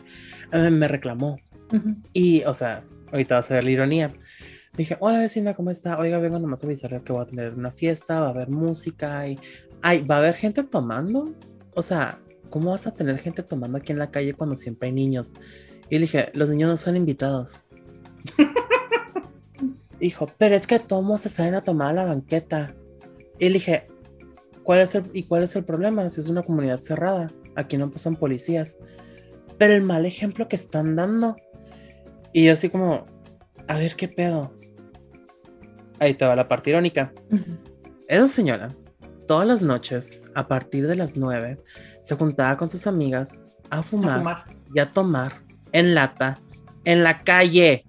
[0.52, 1.38] ah, me reclamó.
[2.12, 4.10] Y, o sea, ahorita va a ser la ironía.
[4.76, 5.98] Dije, hola vecina, ¿cómo está?
[5.98, 9.26] Oiga, vengo nomás a avisarle que voy a tener una fiesta, va a haber música
[9.26, 9.38] y...
[9.82, 11.34] Ay, ¿va a haber gente tomando?
[11.74, 12.18] O sea,
[12.50, 15.32] ¿cómo vas a tener gente tomando aquí en la calle cuando siempre hay niños?
[15.88, 17.64] Y le dije, los niños no son invitados.
[20.00, 22.74] Dijo, pero es que todos se salen a tomar a la banqueta.
[23.38, 23.86] Y le dije,
[24.62, 26.08] ¿cuál es el, ¿y cuál es el problema?
[26.10, 28.78] Si es una comunidad cerrada aquí no pasan policías.
[29.58, 31.36] Pero el mal ejemplo que están dando.
[32.32, 33.06] Y así como,
[33.68, 34.52] a ver qué pedo.
[35.98, 37.12] Ahí te va la parte irónica.
[38.08, 38.68] Esa señora,
[39.26, 41.58] todas las noches, a partir de las nueve,
[42.02, 45.42] se juntaba con sus amigas a fumar, y a tomar
[45.72, 46.38] en lata
[46.84, 47.84] en la calle.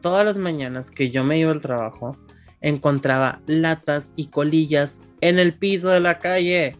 [0.00, 2.16] Todas las mañanas que yo me iba al trabajo,
[2.60, 6.76] encontraba latas y colillas en el piso de la calle.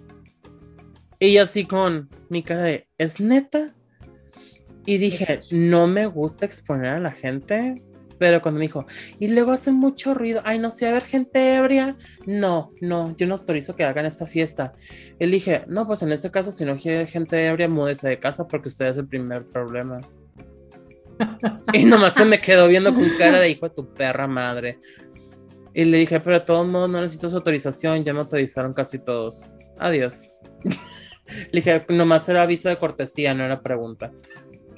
[1.23, 3.73] Y así con mi cara de, ¿es neta?
[4.85, 7.81] Y dije, no me gusta exponer a la gente,
[8.19, 8.87] pero cuando me dijo,
[9.21, 13.29] y luego hacen mucho ruido, ay, no sé, a ver gente ebria, no, no, yo
[13.29, 14.73] no autorizo que hagan esta fiesta.
[15.21, 18.49] Y dije, no, pues en este caso, si no quiere gente ebria, múdese de casa
[18.49, 20.01] porque usted es el primer problema.
[21.73, 24.81] y nomás se me quedó viendo con cara de hijo de tu perra madre.
[25.73, 28.99] Y le dije, pero de todos modos no necesito su autorización, ya me autorizaron casi
[28.99, 29.51] todos.
[29.79, 30.29] Adiós.
[31.51, 34.13] Le dije, nomás era aviso de cortesía, no era pregunta.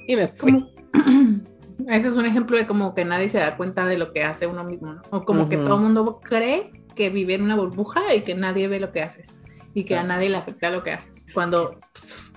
[0.06, 0.72] Y me fui.
[1.88, 4.46] Ese es un ejemplo de como que nadie se da cuenta de lo que hace
[4.46, 5.02] uno mismo, ¿no?
[5.10, 8.68] O como que todo el mundo cree que vive en una burbuja y que nadie
[8.68, 9.42] ve lo que haces
[9.74, 11.26] y que a nadie le afecta lo que haces.
[11.34, 11.72] Cuando,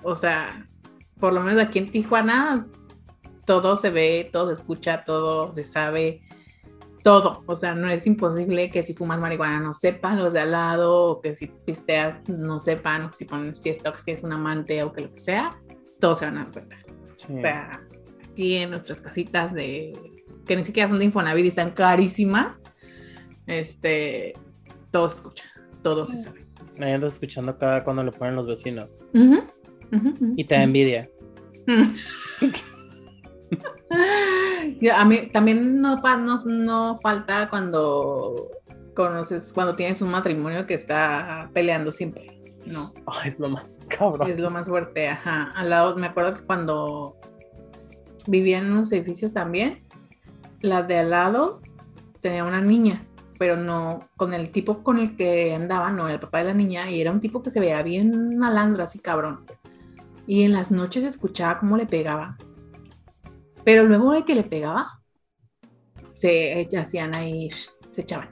[0.02, 0.66] o sea,
[1.20, 2.66] por lo menos aquí en Tijuana,
[3.44, 6.22] todo se ve, todo se escucha, todo se sabe.
[7.02, 7.42] Todo.
[7.46, 11.04] O sea, no es imposible que si fumas marihuana no sepan los de al lado,
[11.06, 14.22] o que si pisteas no sepan, o que si pones fiesta, o que si es
[14.22, 15.56] un amante, o que lo que sea,
[16.00, 16.76] todos se van a dar cuenta.
[17.14, 17.32] Sí.
[17.32, 17.80] O sea,
[18.30, 19.92] aquí en nuestras casitas de
[20.46, 22.62] que ni siquiera son de Infonavit y están carísimas,
[23.46, 24.34] este,
[24.90, 25.44] todo se escucha,
[25.82, 26.22] todo se Sí.
[26.24, 26.46] sabe.
[26.80, 29.04] Ahí andas escuchando cada cuando lo ponen los vecinos.
[30.36, 31.08] Y te da envidia.
[34.94, 38.50] A mí también no, no, no falta cuando
[38.94, 42.92] conoces, cuando tienes un matrimonio que está peleando siempre, ¿no?
[43.24, 44.28] Es lo más cabrón.
[44.28, 45.52] Es lo más fuerte, ajá.
[45.54, 47.16] Al lado, me acuerdo que cuando
[48.26, 49.84] vivía en unos edificios también,
[50.60, 51.60] la de al lado
[52.20, 53.06] tenía una niña,
[53.38, 56.90] pero no con el tipo con el que andaba, no, el papá de la niña,
[56.90, 59.44] y era un tipo que se veía bien malandro, así cabrón.
[60.26, 62.36] Y en las noches escuchaba cómo le pegaba.
[63.68, 64.86] Pero luego de que le pegaba,
[66.14, 67.50] se hacían ahí,
[67.90, 68.30] se echaban.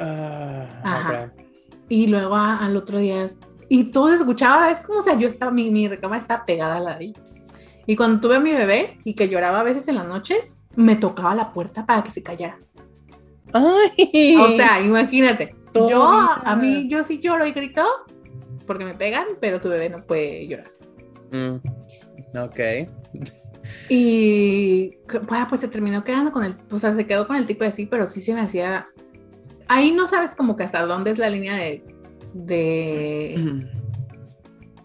[0.00, 1.30] Ah, Ajá.
[1.36, 1.42] ok.
[1.88, 3.28] Y luego a- al otro día,
[3.68, 6.78] y todo se escuchaba, es como, o sea, yo estaba, mi, mi recámara estaba pegada
[6.78, 7.12] a la de.
[7.86, 10.96] Y cuando tuve a mi bebé y que lloraba a veces en las noches, me
[10.96, 12.58] tocaba la puerta para que se callara.
[13.52, 14.36] Ay.
[14.36, 17.84] O sea, imagínate, yo, a mí, yo sí lloro y grito
[18.66, 20.72] porque me pegan, pero tu bebé no puede llorar.
[21.30, 21.58] Mm,
[22.36, 22.60] Ok.
[23.88, 24.96] Y
[25.28, 27.72] bueno, pues se terminó quedando con el, o sea, se quedó con el tipo de
[27.72, 28.86] sí, pero sí se me hacía.
[29.68, 31.84] Ahí no sabes como que hasta dónde es la línea de,
[32.34, 33.68] de,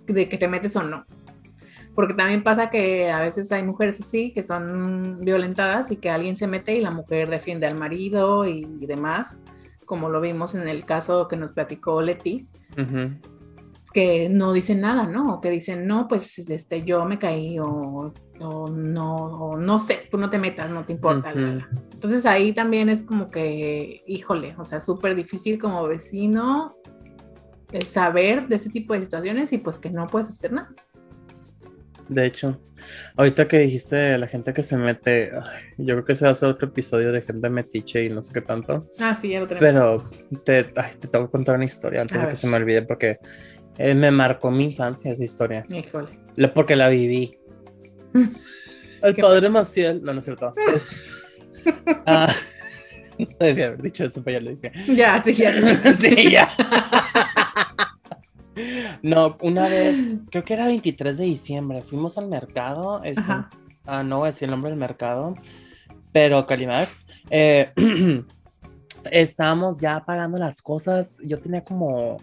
[0.05, 1.05] de que te metes o no.
[1.95, 6.37] Porque también pasa que a veces hay mujeres así que son violentadas y que alguien
[6.37, 9.41] se mete y la mujer defiende al marido y demás,
[9.85, 13.15] como lo vimos en el caso que nos platicó Leti, Ujú.
[13.93, 15.33] que no dicen nada, ¿no?
[15.33, 20.07] O que dicen, no, pues este, yo me caí o, o no, o no sé,
[20.09, 21.31] tú no te metas, no te importa.
[21.31, 26.75] Entonces ahí también es como que, híjole, o sea, súper difícil como vecino
[27.71, 30.73] eh, saber de ese tipo de situaciones y pues que no puedes hacer nada.
[32.07, 32.61] De hecho,
[33.17, 36.69] ahorita que dijiste la gente que se mete, ay, yo creo que se hace otro
[36.69, 38.87] episodio de gente metiche y no sé qué tanto.
[38.99, 40.05] Ah, sí, ya lo tenemos.
[40.15, 42.83] Pero te, ay, te tengo que contar una historia antes de que se me olvide
[42.83, 43.19] porque
[43.77, 45.65] eh, me marcó mi infancia esa historia.
[45.67, 46.17] Híjole.
[46.53, 47.37] Porque la viví.
[49.01, 50.01] El padre Maciel.
[50.03, 50.53] No, no es cierto.
[50.73, 50.87] Es-
[52.05, 52.33] Ah,
[53.19, 54.71] no debía haber dicho eso, pero ya lo dije.
[54.95, 55.53] Ya, sí, ya.
[55.99, 56.49] sí, ya.
[59.01, 59.97] No, una vez,
[60.31, 63.03] creo que era 23 de diciembre, fuimos al mercado.
[63.03, 63.49] este, Ajá.
[63.85, 65.35] ah, no voy a decir el nombre del mercado,
[66.11, 67.05] pero Calimax.
[67.29, 67.71] eh,
[69.11, 71.19] estábamos ya pagando las cosas.
[71.23, 72.17] Yo tenía como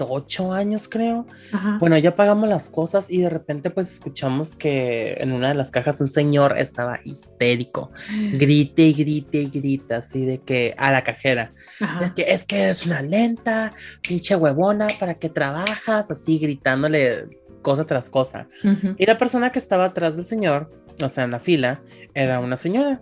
[0.00, 1.26] ocho años, creo.
[1.52, 1.76] Ajá.
[1.78, 5.70] Bueno, ya pagamos las cosas y de repente pues escuchamos que en una de las
[5.70, 7.90] cajas un señor estaba histérico,
[8.32, 12.14] grite y grite y grita así de que a la cajera, es Ajá.
[12.14, 13.74] que es que eres una lenta,
[14.06, 16.10] pinche huevona, ¿para qué trabajas?
[16.10, 17.28] Así gritándole
[17.62, 18.48] cosa tras cosa.
[18.64, 18.94] Ujú.
[18.98, 21.80] Y la persona que estaba atrás del señor, o sea, en la fila,
[22.14, 23.00] era una señora.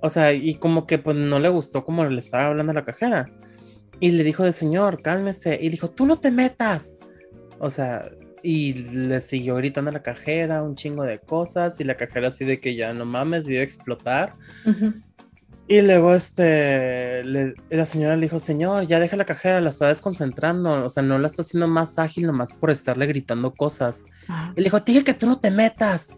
[0.00, 2.84] O sea, y como que pues no le gustó como le estaba hablando a la
[2.84, 3.30] cajera.
[4.00, 5.58] Y le dijo de señor, cálmese.
[5.60, 6.96] Y le dijo, tú no te metas.
[7.58, 8.10] O sea,
[8.42, 11.80] y le siguió gritando a la cajera un chingo de cosas.
[11.80, 14.34] Y la cajera así de que ya no mames, vio explotar.
[14.66, 14.92] Ujú.
[15.68, 19.88] Y luego este, le- la señora le dijo, señor, ya deja la cajera, la está
[19.88, 20.84] desconcentrando.
[20.84, 24.04] O sea, no la está haciendo más ágil nomás por estarle gritando cosas.
[24.28, 24.52] Ajá.
[24.54, 26.16] Y le dijo, dije que tú no te metas.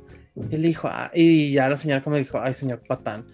[0.50, 3.24] Y le dijo, "Ah", y ya la señora como dijo, ay, señor patán.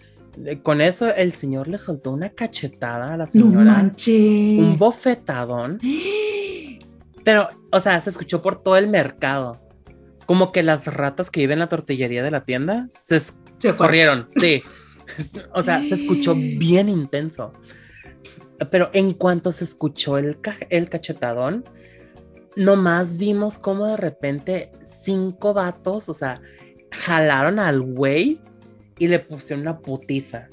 [0.63, 4.59] Con eso el señor le soltó una cachetada a la No señora, manches.
[4.59, 5.79] un bofetadón,
[7.23, 9.61] pero, o sea, se escuchó por todo el mercado.
[10.25, 13.69] Como que las ratas que viven en la tortillería de la tienda se, es- Se
[13.69, 14.61] se corrieron, sí.
[15.53, 17.53] O sea, se escuchó bien intenso.
[18.71, 21.63] Pero en cuanto se escuchó el, ca- el cachetadón,
[22.55, 26.41] nomás vimos como de repente cinco vatos, o sea,
[26.91, 28.41] jalaron al güey
[28.97, 30.47] y le pusieron una putiza.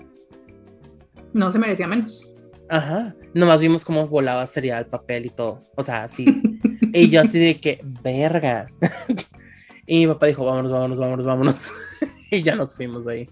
[1.32, 2.28] No se merecía menos.
[2.68, 3.14] Ajá.
[3.34, 5.60] Nomás vimos cómo volaba cereal, papel y todo.
[5.76, 6.24] O sea, así.
[6.92, 8.66] y yo así de que, verga.
[9.86, 11.72] y mi papá dijo, vámonos, vámonos, vámonos, vámonos.
[12.30, 13.30] y ya nos fuimos de ahí.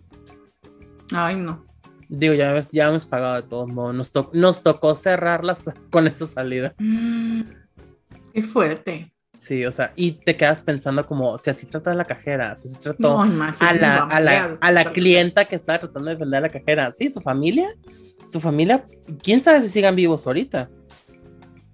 [1.12, 1.64] Ay, no.
[2.08, 3.94] Digo, ya, hemos- ya hemos pagado de todos modos.
[3.94, 6.74] Nos, to- nos tocó cerrarlas con esa salida.
[6.78, 7.42] Mm,
[8.34, 9.12] Qué fuerte.
[9.40, 12.68] Sí, o sea, y te quedas pensando como, si así trata a la cajera, si
[12.68, 16.36] así trató No, a la, a la, a la clienta que estaba tratando de defender
[16.36, 16.92] a la cajera.
[16.92, 17.66] Sí, su familia,
[18.30, 18.84] su familia,
[19.22, 20.68] quién sabe si sigan vivos ahorita.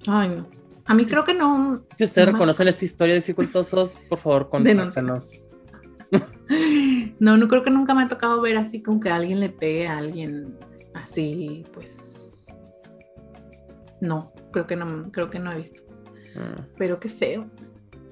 [0.07, 0.47] Ay, no.
[0.85, 1.85] A mí creo que no.
[1.99, 5.41] Si ustedes No me- reconocen esta historia de dificultosos, por favor, contáctanos.
[7.19, 9.89] No, no creo que nunca me ha tocado ver así como que alguien le pegue
[9.89, 10.57] a alguien
[10.95, 12.47] así, pues,
[14.01, 15.83] no, creo que no, creo que no he visto.
[16.37, 16.62] Mm.
[16.78, 17.49] Pero qué feo.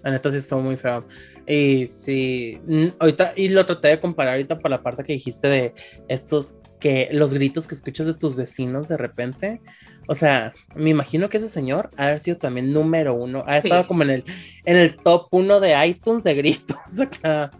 [0.05, 1.07] Sí estuvo muy feo.
[1.47, 2.59] Y sí,
[2.99, 5.75] ahorita, y lo traté de comparar ahorita por la parte que dijiste de
[6.09, 9.61] estos que los gritos que escuchas de tus vecinos de repente.
[10.07, 13.69] O sea, me imagino que ese señor ha haber sido también número uno, ha Sí,
[13.69, 14.25] estado como en el,
[14.67, 17.51] en el top uno de iTunes de gritos acá.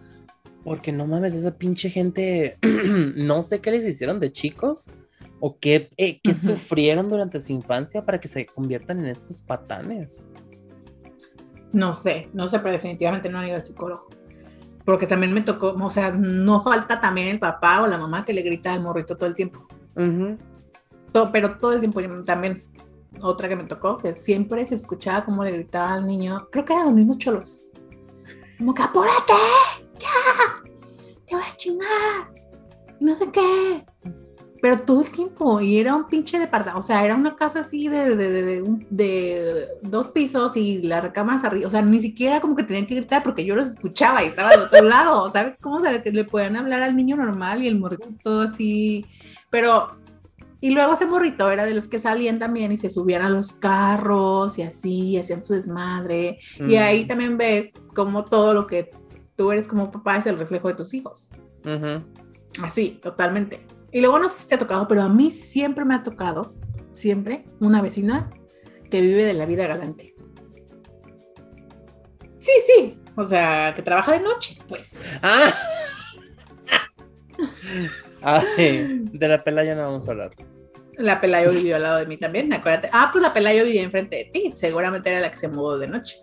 [0.63, 2.57] Porque no mames, esa pinche gente,
[3.15, 4.89] no sé qué les hicieron de chicos
[5.39, 10.25] o qué, eh, qué sufrieron durante su infancia para que se conviertan en estos patanes.
[11.75, 14.07] No sé, no sé, pero definitivamente no he ido al psicólogo.
[14.85, 18.31] Porque también me tocó, o sea, no falta también el papá o la mamá que
[18.31, 19.67] le grita al morrito todo el tiempo.
[21.11, 22.55] Todo, pero todo el tiempo también.
[23.21, 26.71] Otra que me tocó, que siempre se escuchaba como le gritaba al niño, creo que
[26.71, 27.65] eran los mismos cholos.
[28.57, 29.33] Como que apúrate,
[29.99, 30.07] ya,
[31.25, 32.33] te voy a chingar,
[33.01, 33.85] y no sé qué.
[34.65, 37.87] Pero todo el tiempo, y era un pinche departamento, o sea, era una casa así
[37.87, 42.63] de, de, de, dos pisos y las recámaras arriba, o sea, ni siquiera como que
[42.63, 45.55] tenían que gritar porque yo los escuchaba y estaba de otro lado, ¿sabes?
[45.61, 49.05] cómo se le, le podían hablar al niño normal y el morrito así,
[49.51, 49.99] pero
[50.61, 53.51] y luego ese morrito era de los que salían también y se subían a los
[53.51, 56.39] carros y así, hacían su desmadre.
[56.67, 57.07] Y ahí Mm.
[57.07, 58.89] también ves como todo lo que
[59.35, 61.29] tú eres como papá es el reflejo de tus hijos.
[62.63, 63.59] Así, totalmente.
[63.95, 66.53] Y luego no sé si te ha tocado, pero a mí siempre me ha tocado,
[66.91, 68.29] siempre, una vecina
[68.91, 70.13] que vive de la vida galante.
[72.37, 72.99] Sí, sí.
[73.15, 74.99] O sea, que trabaja de noche, pues.
[75.23, 75.49] Ah.
[78.21, 80.31] Ay, de la pela ya no vamos a hablar.
[80.97, 82.89] La Pelayo vivió al lado de mí también, acuérdate.
[82.91, 85.87] Ah, pues la Pelayo vivía enfrente de ti, seguramente era la que se mudó de
[85.87, 86.19] noche.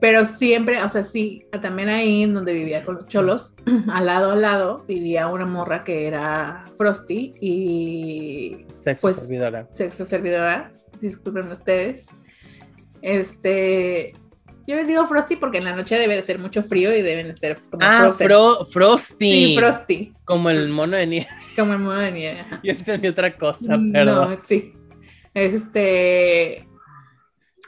[0.00, 3.54] Pero siempre, o sea, sí, también ahí en donde vivía con los cholos,
[3.92, 9.68] al lado al lado vivía una morra que era Frosty y Sexo Pues- servidora.
[9.72, 12.08] sexo servidora, disculpen ustedes.
[13.00, 14.12] Este,
[14.66, 17.28] yo les digo Frosty porque en la noche debe de ser mucho frío y deben
[17.28, 18.12] de ser como Ah.
[18.14, 19.46] Fro- Frosty.
[19.46, 21.28] Sí, Frosty, Como el mono de nieve.
[21.56, 22.44] como el modo de nieve.
[22.62, 24.30] Yo entendí otra cosa, perdón.
[24.30, 24.72] No, sí.
[25.34, 26.66] Este.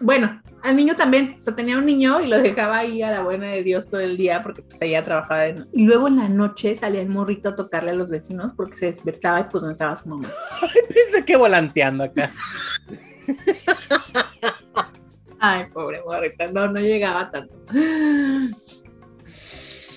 [0.01, 1.37] Bueno, al niño también.
[1.39, 4.01] O sea, tenía un niño y lo dejaba ahí a la buena de Dios todo
[4.01, 7.51] el día porque pues ella trabajaba de Y luego en la noche salía el morrito
[7.51, 10.29] a tocarle a los vecinos porque se despertaba y pues no estaba su mamá.
[10.89, 12.33] Pensé que volanteando acá.
[15.39, 16.51] Ay, pobre morrito.
[16.51, 17.55] No, no llegaba tanto.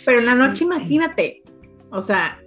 [0.05, 1.43] Pero en la noche, imagínate.
[1.91, 2.41] O sea,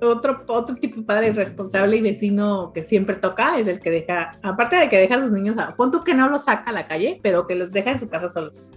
[0.00, 4.32] otro, otro tipo de padre irresponsable y vecino que siempre toca es el que deja,
[4.42, 6.72] aparte de que deja a sus niños, a, pon tú que no los saca a
[6.72, 8.74] la calle, pero que los deja en su casa solos.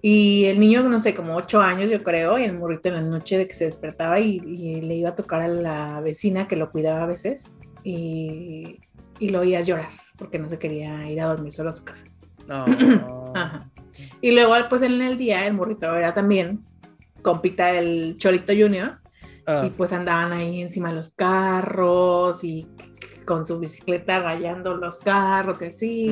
[0.00, 3.00] Y el niño, no sé, como ocho años yo creo, y el morrito en la
[3.00, 6.54] noche de que se despertaba y, y le iba a tocar a la vecina que
[6.54, 8.78] lo cuidaba a veces y,
[9.18, 12.04] y lo oías llorar porque no se quería ir a dormir solo a su casa.
[12.46, 12.64] No.
[13.34, 13.70] Ajá.
[14.20, 16.60] Y luego, pues en el día, el morrito era también
[17.22, 18.98] compita del Cholito Junior
[19.50, 22.68] Ah, y pues andaban ahí encima de los carros y
[23.24, 26.08] con su bicicleta rayando los carros y así,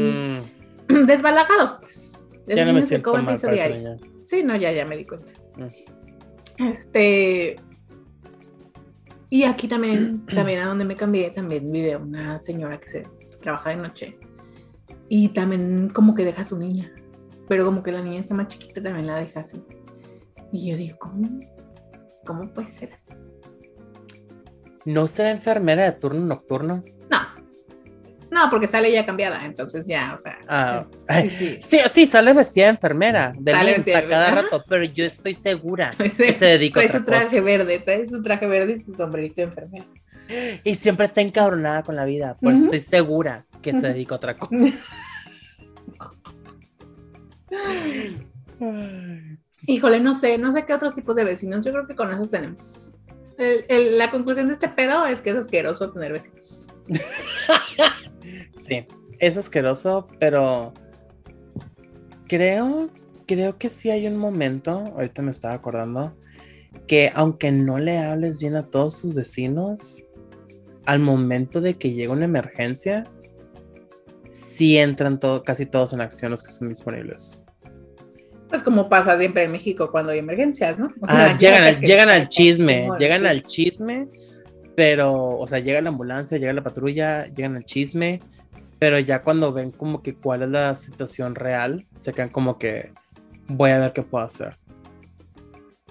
[0.89, 2.29] mm, desbalagados pues.
[2.47, 3.69] Ya no me que siento comen mal diaria.
[3.77, 3.97] niña.
[4.25, 5.31] Sí, no, ya, ya me di cuenta.
[5.57, 6.65] Mm.
[6.71, 7.57] Este.
[9.29, 13.07] Y aquí también, también a donde me cambié, también vive una señora que se
[13.43, 14.19] trabaja de noche.
[15.11, 16.91] Y también como que deja a su niña.
[17.49, 19.63] Pero como que la niña está más chiquita, también la deja así.
[20.53, 21.29] Y yo digo, ¿cómo?
[22.27, 23.13] ¿Cómo puede ser así?
[24.85, 26.85] ¿No será enfermera de turno nocturno?
[27.11, 27.19] No.
[28.31, 30.39] No, porque sale ya cambiada, entonces ya, o sea.
[30.49, 30.85] Ah,
[31.23, 31.59] sí, sí.
[31.63, 34.85] Sí, sí, sale vestida de enfermera, de Sale IMSS vestida a de cada rato, pero
[34.85, 37.41] yo estoy segura que se dedica a otra su traje cosa.
[37.41, 39.87] verde, trae su traje verde y su sombrerito de enfermera.
[40.65, 42.65] Y siempre está encabronada con la vida, pues Ujú.
[42.65, 44.75] estoy segura que se dedica a otra cosa.
[49.67, 51.65] Híjole, no sé, no sé qué otros tipos de vecinos.
[51.65, 52.97] Yo creo que con esos tenemos.
[53.39, 56.69] El- el- la conclusión de este pedo es que es asqueroso tener vecinos.
[58.53, 58.85] Sí,
[59.21, 60.73] es asqueroso, pero
[62.27, 62.91] creo,
[63.27, 66.17] creo que sí hay un momento, ahorita me estaba acordando,
[66.89, 70.03] que aunque no le hables bien a todos tus vecinos,
[70.87, 73.05] al momento de que llega una emergencia,
[74.33, 77.41] sí entran todo, casi todos en acción los que están disponibles.
[78.49, 80.87] Pues como pasa siempre en México cuando hay emergencias, ¿no?
[80.87, 83.27] O Ah, llegan, al, llegan al chisme, llegan sí.
[83.27, 84.09] al chisme,
[84.77, 88.21] pero, o sea, llega la ambulancia, llega la patrulla, llegan al chisme,
[88.79, 92.93] pero ya cuando ven como que cuál es la situación real, se quedan como que
[93.49, 94.57] voy a ver qué puedo hacer.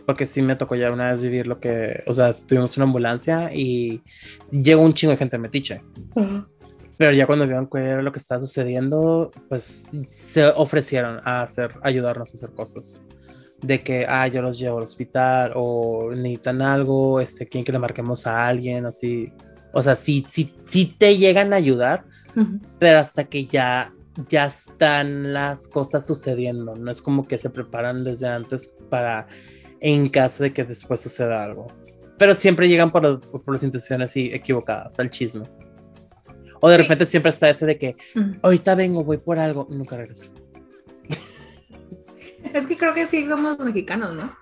[0.06, 2.90] Porque sí me tocó ya una vez vivir lo que, o sea, estuvimos en una
[2.90, 4.04] ambulancia y
[4.52, 5.82] llegó un chingo de gente metiche.
[6.98, 11.76] Pero ya cuando vieron qué era lo que estaba sucediendo, pues se ofrecieron a hacer,
[11.82, 13.02] ayudarnos a hacer cosas.
[13.62, 17.80] De que, ah, yo los llevo al hospital o necesitan algo, este, quieren que le
[17.80, 19.34] marquemos a alguien, así.
[19.74, 22.06] O sea, sí, sí, sí te llegan a ayudar,
[22.80, 23.94] pero hasta que ya,
[24.30, 26.76] ya están las cosas sucediendo.
[26.76, 29.28] No es como que se preparan desde antes para,
[29.82, 31.68] en caso de que después suceda algo.
[32.18, 35.44] Pero siempre llegan por, por las intenciones equivocadas, al chisme.
[36.60, 37.96] O de repente siempre está ese de que
[38.42, 40.34] ahorita vengo, voy por algo, nunca regreso.
[42.54, 44.36] Es que creo que sí somos mexicanos, ¿no?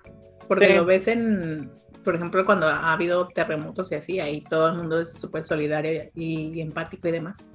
[0.46, 1.70] Porque lo ves en,
[2.04, 6.10] por ejemplo, cuando ha habido terremotos y así, ahí todo el mundo es súper solidario
[6.14, 7.54] y, empático y demás.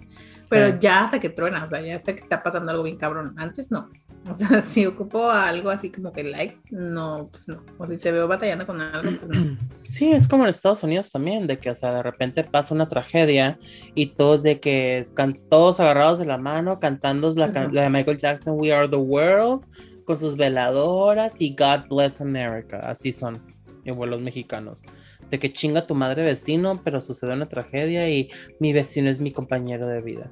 [0.49, 3.35] Pero ya hasta que truena, o sea, ya hasta que está pasando algo bien cabrón.
[3.37, 3.89] Antes no.
[4.29, 7.63] O sea, si ocupo algo así como que like, no, pues no.
[7.77, 9.57] O si te veo batallando con algo, pues no.
[9.89, 12.87] Sí, es como en Estados Unidos también, de que, o sea, de repente pasa una
[12.87, 13.57] tragedia
[13.95, 15.03] y todos de que
[15.49, 19.65] todos agarrados de la mano cantando la, la de Michael Jackson, We Are the World,
[20.05, 22.77] con sus veladoras y God Bless America.
[22.79, 23.41] Así son,
[23.83, 24.83] los mexicanos.
[25.29, 29.31] De que chinga tu madre vecino, pero sucede una tragedia y mi vecino es mi
[29.31, 30.29] compañero de vida.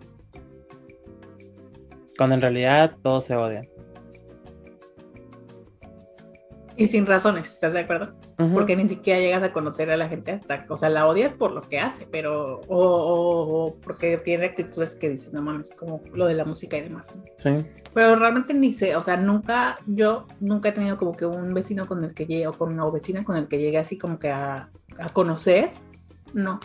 [2.18, 3.68] Cuando en realidad todos se odian.
[6.78, 8.14] Y sin razones, ¿estás de acuerdo?
[8.54, 11.52] Porque ni siquiera llegas a conocer a la gente hasta, o sea, la odias por
[11.52, 16.36] lo que hace, pero, o, porque tiene actitudes que dicen, no mames, como lo de
[16.36, 17.16] la música y demás.
[17.36, 17.66] Sí.
[17.96, 21.88] Pero realmente ni sé, o sea, nunca, yo nunca he tenido como que un vecino
[21.88, 24.30] con el que llegue, o con una vecina con el que llegue así como que
[24.30, 24.70] a,
[25.00, 25.72] a conocer,
[26.34, 26.60] no.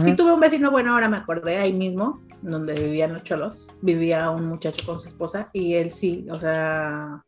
[0.00, 4.30] Sí tuve un vecino, bueno, ahora me acordé ahí mismo, donde vivían los cholos, vivía
[4.30, 7.22] un muchacho con su esposa y él sí, o sea,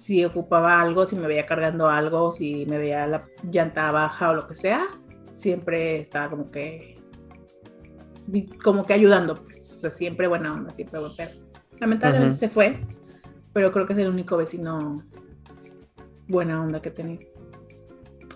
[0.00, 4.34] si ocupaba algo, si me veía cargando algo, si me veía la llanta baja o
[4.34, 4.84] lo que sea,
[5.34, 6.96] siempre estaba como que
[8.62, 11.12] como que ayudando, pues, o sea, siempre buena onda, siempre buen.
[11.78, 12.80] Lamentablemente se fue,
[13.52, 15.02] pero creo que es el único vecino
[16.26, 17.20] buena onda que tenía.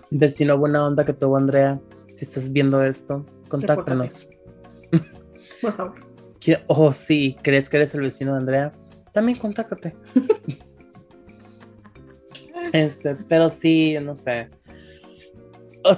[0.09, 1.79] Vecino buena onda que tuvo Andrea,
[2.15, 4.27] si estás viendo esto, contáctanos.
[5.61, 5.95] Por favor.
[6.65, 8.73] Oh, sí, ¿crees que eres el vecino de Andrea?
[9.13, 9.95] También contáctate.
[12.71, 14.49] Este, pero sí, no sé.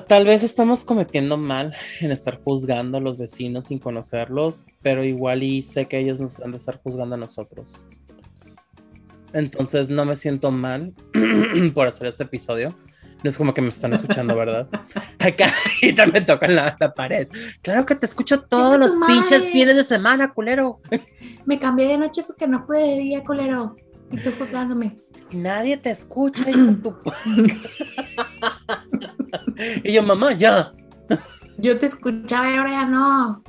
[0.07, 5.43] tal vez estamos cometiendo mal en estar juzgando a los vecinos sin conocerlos, pero igual
[5.43, 7.85] y sé que ellos nos han de estar juzgando a nosotros.
[9.33, 10.93] Entonces no me siento mal
[11.73, 12.75] por hacer este episodio.
[13.23, 14.67] No es como que me están escuchando, ¿verdad?
[15.19, 15.47] Acá
[15.81, 17.27] y me tocan la, la pared.
[17.61, 20.81] Claro que te escucho todos los pinches fines de semana, culero.
[21.45, 23.77] Me cambié de noche porque no pude de día, culero.
[24.11, 24.99] Y tú juzgándome
[25.33, 26.45] nadie te escucha,
[29.83, 30.73] y yo, mamá, ya.
[31.57, 33.43] Yo te escuchaba y ahora ya no.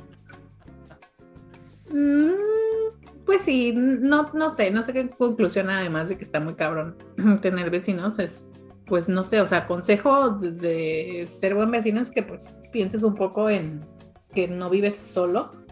[1.91, 6.55] Mm, pues sí, no, no sé, no sé qué conclusión, además de que está muy
[6.55, 6.95] cabrón
[7.41, 8.47] tener vecinos, es,
[8.85, 13.15] pues no sé, o sea, consejo de ser buen vecino es que pues pienses un
[13.15, 13.85] poco en
[14.33, 15.63] que no vives solo.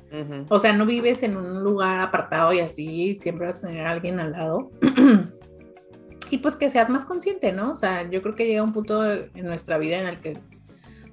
[0.49, 3.89] O sea, no vives en un lugar apartado y así, siempre vas a tener a
[3.89, 4.69] alguien al lado.
[6.33, 7.73] y pues que seas más consciente, ¿no?
[7.73, 10.33] O sea, yo creo que llega un punto en nuestra vida en el que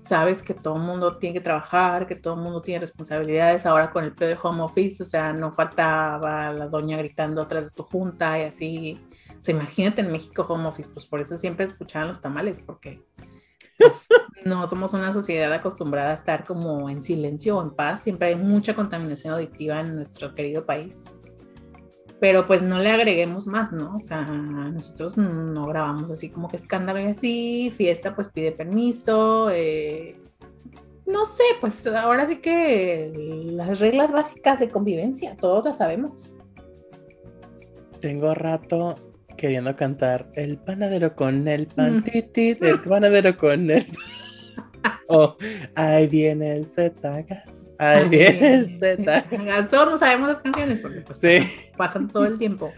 [0.00, 3.90] sabes que todo el mundo tiene que trabajar, que todo el mundo tiene responsabilidades, ahora
[3.90, 7.70] con el pedo de home office, o sea, no faltaba la doña gritando atrás de
[7.72, 8.98] tu junta y así.
[9.38, 13.04] O sea, imagínate en México home office, pues por eso siempre escuchaban los tamales, porque
[13.76, 14.08] pues,
[14.46, 18.36] no somos una sociedad acostumbrada a estar como en silencio o en paz, siempre hay
[18.36, 21.12] mucha contaminación auditiva en nuestro querido país
[22.20, 23.96] pero pues no le agreguemos más, ¿no?
[23.96, 29.50] O sea, nosotros no grabamos así como que escándalo y así, fiesta pues pide permiso,
[29.50, 30.20] eh,
[31.06, 33.12] no sé, pues ahora sí que
[33.52, 36.36] las reglas básicas de convivencia, todos las sabemos.
[38.00, 38.94] Tengo rato
[39.36, 43.86] queriendo cantar el panadero con el pan, el panadero con el
[45.12, 45.36] Oh,
[45.74, 47.66] ahí viene el Z-Gas.
[47.78, 49.68] Ahí viene el Z-Gas.
[49.68, 51.20] Todos no sabemos las canciones porque pues,
[51.76, 52.72] pasan todo el tiempo.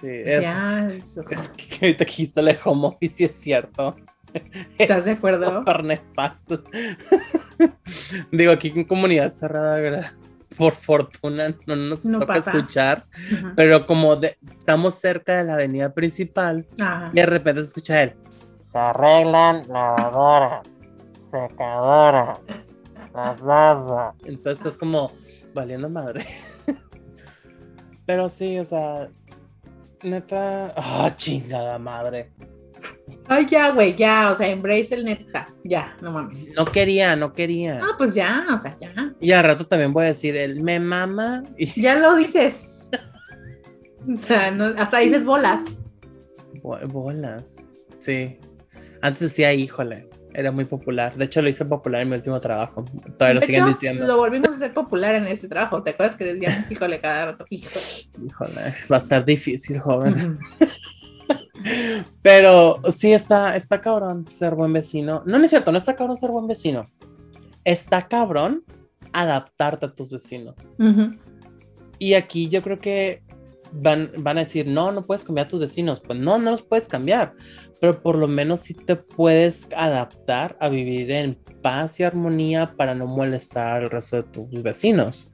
[0.00, 3.96] Sí, es, es, que ahorita aquí está el home office, es cierto.
[4.78, 5.62] ¿Estás de acuerdo?
[8.32, 10.14] Digo, aquí en comunidad cerrada,
[10.56, 13.04] por fortuna no nos toca escuchar,
[13.56, 16.66] pero como estamos cerca de la avenida principal,
[17.12, 18.14] y de repente se escucha él.
[18.72, 20.73] Se arreglan lavadoras
[21.34, 22.40] secadora.
[24.24, 25.12] Entonces es como
[25.54, 26.26] valiendo madre.
[28.06, 29.08] Pero sí, o sea,
[30.02, 30.72] neta.
[30.76, 32.32] Ah, chingada madre.
[33.26, 36.54] Ay, ya, güey, ya, o sea, embrace el neta, ya, no mames.
[36.54, 37.80] No quería, no quería.
[37.82, 38.92] Ah, pues ya, o sea, ya.
[39.20, 41.42] Y al rato también voy a decir, el me mama.
[41.56, 41.80] Y...
[41.80, 42.90] Ya lo dices.
[44.12, 45.64] o sea, no, hasta dices bolas.
[46.62, 47.64] bolas,
[47.98, 48.38] sí.
[49.00, 51.16] Antes decía, híjole, era muy popular.
[51.16, 52.84] De hecho, lo hice popular en mi último trabajo.
[53.16, 54.06] Todavía lo siguen diciendo.
[54.06, 55.82] Lo volvimos a hacer popular en ese trabajo.
[55.82, 57.46] ¿Te acuerdas que decíamos, híjole, cada rato?
[57.48, 57.84] Híjole.
[58.26, 60.36] Híjole, va a estar difícil, joven.
[62.20, 65.22] Pero sí está, está cabrón ser buen vecino.
[65.24, 66.90] No, no es cierto, no está cabrón ser buen vecino.
[67.64, 68.64] Está cabrón
[69.12, 70.74] adaptarte a tus vecinos.
[71.98, 73.22] Y aquí yo creo que
[73.74, 76.00] van, van a decir, no, no puedes cambiar a tus vecinos.
[76.00, 77.34] Pues no, no los puedes cambiar.
[77.80, 82.94] Pero por lo menos sí te puedes adaptar a vivir en paz y armonía para
[82.94, 85.32] no molestar al resto de tus vecinos.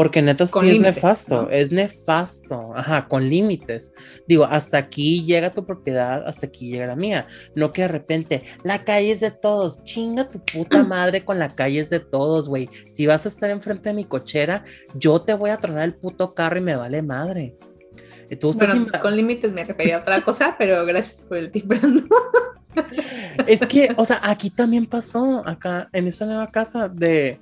[0.00, 3.92] Porque neta sí es nefasto, es nefasto, ajá, con límites.
[4.26, 7.26] Digo, hasta aquí llega tu propiedad, hasta aquí llega la mía.
[7.54, 11.54] No que de repente, la calle es de todos, chinga tu puta madre con la
[11.54, 12.70] calle es de todos, güey.
[12.90, 16.32] Si vas a estar enfrente de mi cochera, yo te voy a tronar el puto
[16.32, 17.58] carro y me vale madre.
[18.40, 18.56] Tú
[19.02, 21.70] con límites me refería a otra cosa, pero gracias por el tip,
[23.46, 27.38] Es que, o sea, aquí también pasó, acá en esta nueva casa de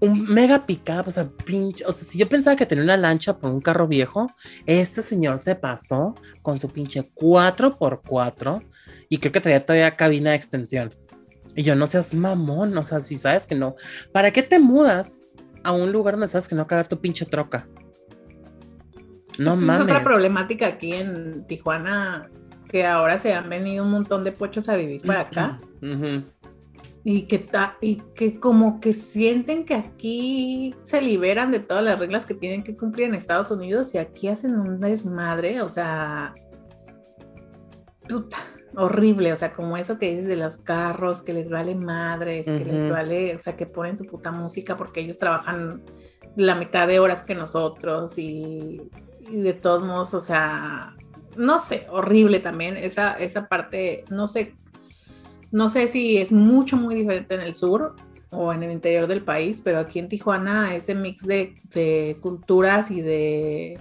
[0.00, 3.38] un mega pickup, o sea, pinche, o sea, si yo pensaba que tenía una lancha
[3.38, 4.28] por un carro viejo,
[4.66, 8.62] este señor se pasó con su pinche 4x4
[9.08, 10.90] y creo que traía todavía cabina de extensión.
[11.56, 13.74] Y yo, no seas mamón, o sea, si sabes que no,
[14.12, 15.26] ¿para qué te mudas
[15.64, 17.66] a un lugar donde sabes que no va a cagar tu pinche troca?
[19.38, 19.76] No mames.
[19.76, 22.28] Es otra problemática aquí en Tijuana,
[22.68, 25.60] que ahora se han venido un montón de pochos a vivir para acá
[27.04, 27.46] y que,
[27.80, 32.62] y que como que sienten que aquí se liberan de todas las reglas que tienen
[32.62, 36.34] que cumplir en Estados Unidos y aquí hacen un desmadre, o sea,
[38.08, 38.38] puta,
[38.76, 42.64] horrible, o sea, como eso que dices de los carros, que les vale madres, que
[42.64, 45.82] les vale, o sea, que ponen su puta música porque ellos trabajan
[46.36, 48.82] la mitad de horas que nosotros y,
[49.30, 50.94] y de todos modos, o sea,
[51.36, 54.56] no sé, horrible también esa, esa parte, no sé
[55.50, 57.94] no sé si es mucho, muy diferente en el sur
[58.30, 63.00] o en el interior del país, pero aquí en Tijuana ese mix de, culturas y
[63.00, 63.78] de,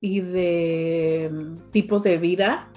[0.00, 2.70] y de mm, tipos de vida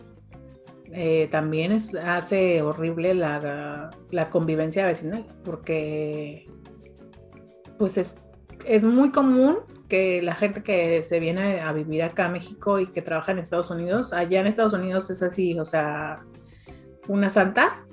[0.91, 3.91] eh, también es, hace horrible la,
[4.31, 6.45] convivencia vecinal, porque
[7.77, 8.17] pues es,
[8.65, 9.57] es muy común
[9.89, 13.39] que la gente que se viene a vivir acá a México y que trabaja en
[13.39, 16.25] Estados Unidos, allá en Estados Unidos es así, o sea,
[17.07, 17.85] una santa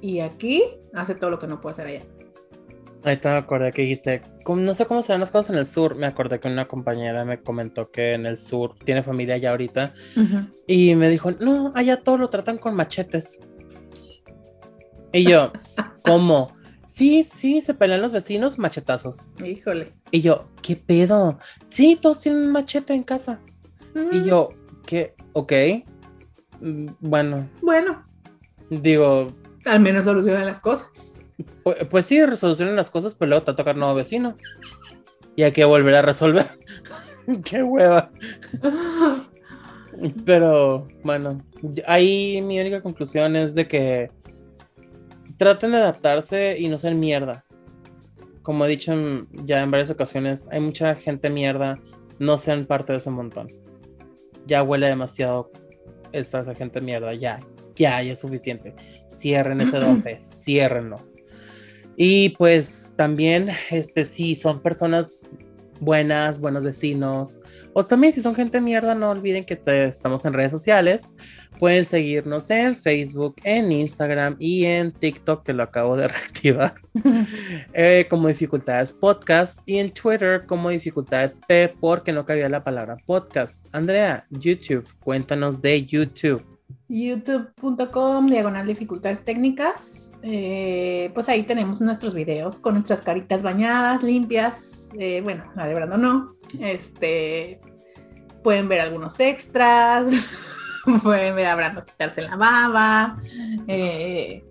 [0.00, 0.62] y aquí
[0.94, 2.02] hace todo lo que no puede hacer allá.
[3.04, 5.94] Ahorita me acordé que dijiste, no sé cómo serán las cosas en el sur.
[5.94, 9.92] Me acordé que una compañera me comentó que en el sur tiene familia allá ahorita
[10.66, 13.38] y me dijo, no, allá todo lo tratan con machetes.
[15.12, 15.52] Y yo,
[16.04, 16.52] ¿cómo?
[16.84, 19.28] Sí, sí, se pelean los vecinos, machetazos.
[19.44, 19.92] Híjole.
[20.10, 21.38] Y yo, ¿qué pedo?
[21.68, 23.40] Sí, todos tienen un machete en casa.
[24.12, 24.50] Y yo,
[24.86, 25.14] ¿qué?
[25.34, 25.52] Ok.
[26.60, 27.48] Mm, bueno.
[27.62, 28.07] Bueno.
[28.70, 29.32] Digo.
[29.64, 31.20] Al menos solucionan las cosas.
[31.62, 34.36] Pues, pues sí, resolucionan las cosas, pero luego te va a tocar nuevo vecino.
[35.36, 36.48] Y hay que volver a resolver.
[37.44, 38.10] Qué hueva.
[40.24, 41.42] pero bueno,
[41.86, 44.10] ahí mi única conclusión es de que
[45.36, 47.44] traten de adaptarse y no ser mierda.
[48.42, 48.94] Como he dicho
[49.44, 51.78] ya en varias ocasiones, hay mucha gente mierda,
[52.18, 53.52] no sean parte de ese montón.
[54.46, 55.50] Ya huele demasiado
[56.12, 57.40] esa gente mierda, ya,
[57.78, 58.74] ya, ya es suficiente.
[59.08, 61.00] Cierren ese dope, ciérrenlo.
[61.96, 65.28] Y pues también, este, si son personas
[65.80, 67.40] buenas, buenos vecinos,
[67.72, 71.14] o también si son gente mierda, no olviden que estamos en redes sociales.
[71.58, 76.74] Pueden seguirnos en Facebook, en Instagram y en TikTok, que lo acabo de reactivar,
[77.72, 82.96] eh, como Dificultades Podcast, y en Twitter como Dificultades P, porque no cabía la palabra
[83.06, 83.66] podcast.
[83.72, 86.57] Andrea, YouTube, cuéntanos de YouTube
[86.88, 90.12] youtube.com diagonal dificultades técnicas.
[90.22, 94.90] Eh, pues ahí tenemos nuestros videos con nuestras caritas bañadas, limpias.
[94.98, 96.32] Eh, bueno, la de verdad no.
[96.60, 97.60] Este,
[98.42, 100.08] pueden ver algunos extras.
[101.02, 103.20] pueden ver a Brando quitarse la baba.
[103.66, 104.42] Eh,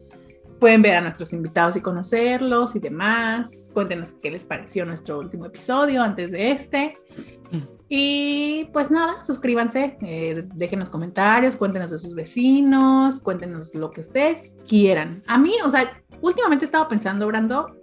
[0.60, 3.72] pueden ver a nuestros invitados y conocerlos y demás.
[3.74, 6.98] Cuéntenos qué les pareció nuestro último episodio antes de este.
[7.90, 14.56] Y pues nada, suscríbanse, eh, déjenos comentarios, cuéntenos de sus vecinos, cuéntenos lo que ustedes
[14.68, 15.24] quieran.
[15.26, 17.78] A mí, o sea, últimamente estaba pensando, Brando,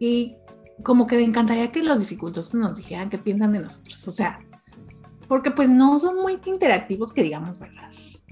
[0.00, 0.36] y
[0.82, 4.06] como que me encantaría que los dificultosos nos dijeran qué piensan de nosotros.
[4.08, 4.40] O sea,
[5.28, 7.90] porque pues no son muy interactivos que digamos, ¿verdad?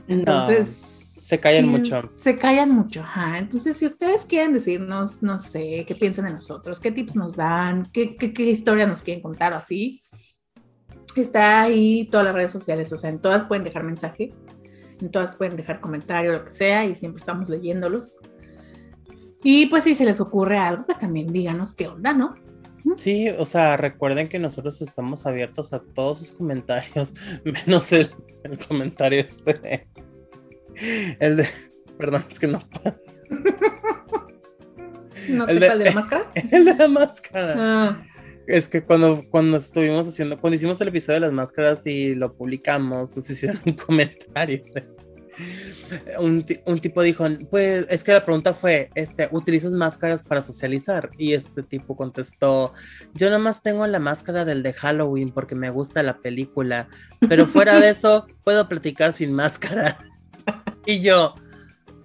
[0.08, 0.88] Entonces...
[1.22, 2.10] Se callan mucho.
[2.16, 3.38] Se callan mucho, ajá.
[3.38, 7.88] Entonces, si ustedes quieren decirnos, no sé, qué piensan de nosotros, qué tips nos dan,
[7.90, 10.02] qué, qué, qué historia nos quieren contar o así,
[11.20, 14.32] está ahí todas las redes sociales, o sea, en todas pueden dejar mensaje,
[15.00, 18.18] en todas pueden dejar comentario, lo que sea, y siempre estamos leyéndolos.
[19.44, 22.34] Y pues si se les ocurre algo, pues también díganos qué onda, ¿no?
[22.96, 28.10] Sí, o sea, recuerden que nosotros estamos abiertos a todos sus comentarios, menos el,
[28.44, 29.86] el comentario este de
[31.20, 31.48] el de.
[31.98, 32.62] Perdón, es que no.
[35.28, 36.24] ¿No el de, de, la máscara?
[36.50, 37.54] El de la máscara.
[37.56, 38.02] Ah.
[38.46, 42.34] Es que cuando, cuando estuvimos haciendo, cuando hicimos el episodio de las máscaras y lo
[42.34, 44.62] publicamos, nos hicieron un comentario.
[46.18, 51.10] Un, un, tipo dijo, pues es que la pregunta fue, este, ¿utilizas máscaras para socializar?
[51.16, 52.74] Y este tipo contestó,
[53.14, 56.88] yo nada más tengo la máscara del de Halloween porque me gusta la película,
[57.28, 59.98] pero fuera de eso puedo platicar sin máscara.
[60.84, 61.36] Y yo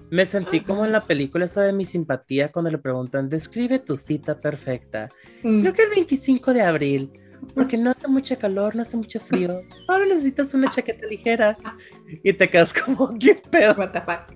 [0.10, 3.96] me sentí como en la película esa de mi simpatía cuando le preguntan, describe tu
[3.96, 5.10] cita perfecta.
[5.44, 5.62] Mm.
[5.62, 7.12] Creo que el 25 de abril,
[7.54, 9.62] porque no hace mucho calor, no hace mucho frío.
[9.88, 11.58] Ahora necesitas una chaqueta ligera.
[12.24, 13.76] Y te quedas como, ¿qué pedo?
[13.78, 14.34] What the fuck?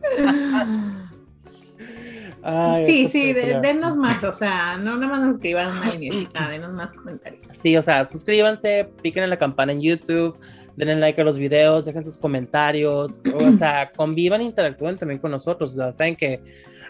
[2.86, 6.94] sí, sí, denos más, o sea, no nada más nos escriban una línea, denos más
[6.94, 7.44] comentarios.
[7.62, 10.38] Sí, o sea, suscríbanse, piquen en la campana en YouTube,
[10.76, 15.74] denle like a los videos, dejen sus comentarios, o sea, convivan, interactúen también con nosotros,
[15.74, 16.42] o sea, saben que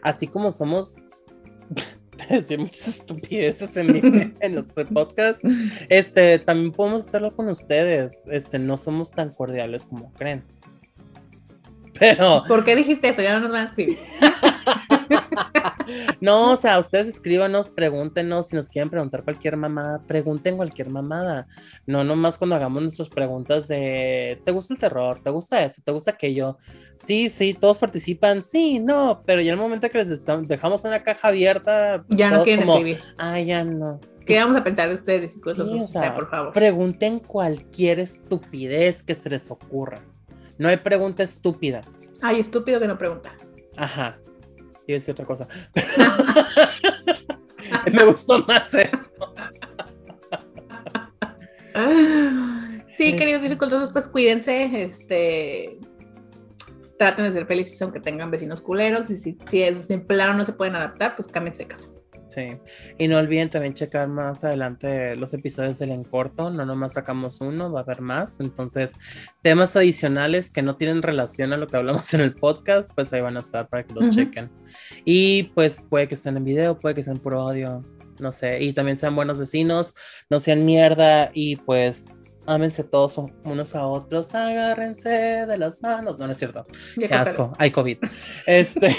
[0.01, 0.95] así como somos
[2.29, 5.43] decir muchas estupideces en, en nuestro podcast,
[5.89, 10.43] este, también podemos hacerlo con ustedes, este, no somos tan cordiales como creen.
[11.99, 12.43] Pero...
[12.47, 13.21] ¿Por qué dijiste eso?
[13.21, 13.97] Ya no nos van a escribir.
[16.21, 21.47] no, o sea, ustedes escríbanos, pregúntenos, si nos quieren preguntar cualquier mamada, pregunten cualquier mamada.
[21.86, 25.19] No nomás cuando hagamos nuestras preguntas de, ¿te gusta el terror?
[25.23, 25.82] ¿Te gusta esto?
[25.84, 26.57] ¿Te gusta aquello?
[26.95, 31.03] Sí, sí, todos participan, sí, no, pero ya en el momento que les dejamos una
[31.03, 32.99] caja abierta, ya no quieren escribir.
[33.17, 33.99] Ah, ya no.
[34.25, 35.34] ¿Qué vamos a pensar de ustedes?
[35.41, 36.53] por favor.
[36.53, 39.99] Pregunten cualquier estupidez que se les ocurra.
[40.59, 41.82] No hay pregunta estúpida.
[42.21, 43.34] Ay, estúpido que no pregunta.
[43.75, 44.19] Ajá
[44.92, 45.48] y decir otra cosa.
[47.92, 49.12] Me gustó más eso.
[52.88, 55.80] Sí, queridos dificultosos, pues cuídense, este,
[57.00, 60.54] traten de ser felices aunque tengan vecinos culeros y si, si en plano no se
[60.54, 61.88] pueden adaptar, pues cámbiense de casa.
[62.32, 62.57] Sí,
[62.97, 67.41] y no olviden también checar más adelante los episodios del en corto, no nomás sacamos
[67.41, 68.93] uno, va a haber más, entonces
[69.41, 73.19] temas adicionales que no tienen relación a lo que hablamos en el podcast, pues ahí
[73.19, 74.49] van a estar para que los chequen.
[75.03, 77.82] Y pues puede que estén en video, puede que sean por audio,
[78.17, 79.93] no sé, y también sean buenos vecinos,
[80.29, 82.13] no sean mierda y pues
[82.46, 86.20] ámense todos unos a otros, agárrense de las manos.
[86.20, 86.66] No, no es cierto.
[86.98, 87.98] Qué asco, hay COVID.
[88.46, 88.96] Este,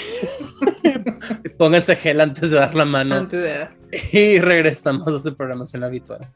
[1.57, 3.15] pónganse gel antes de dar la mano.
[3.15, 3.67] Antes de
[4.11, 6.29] Y regresamos a su programación habitual.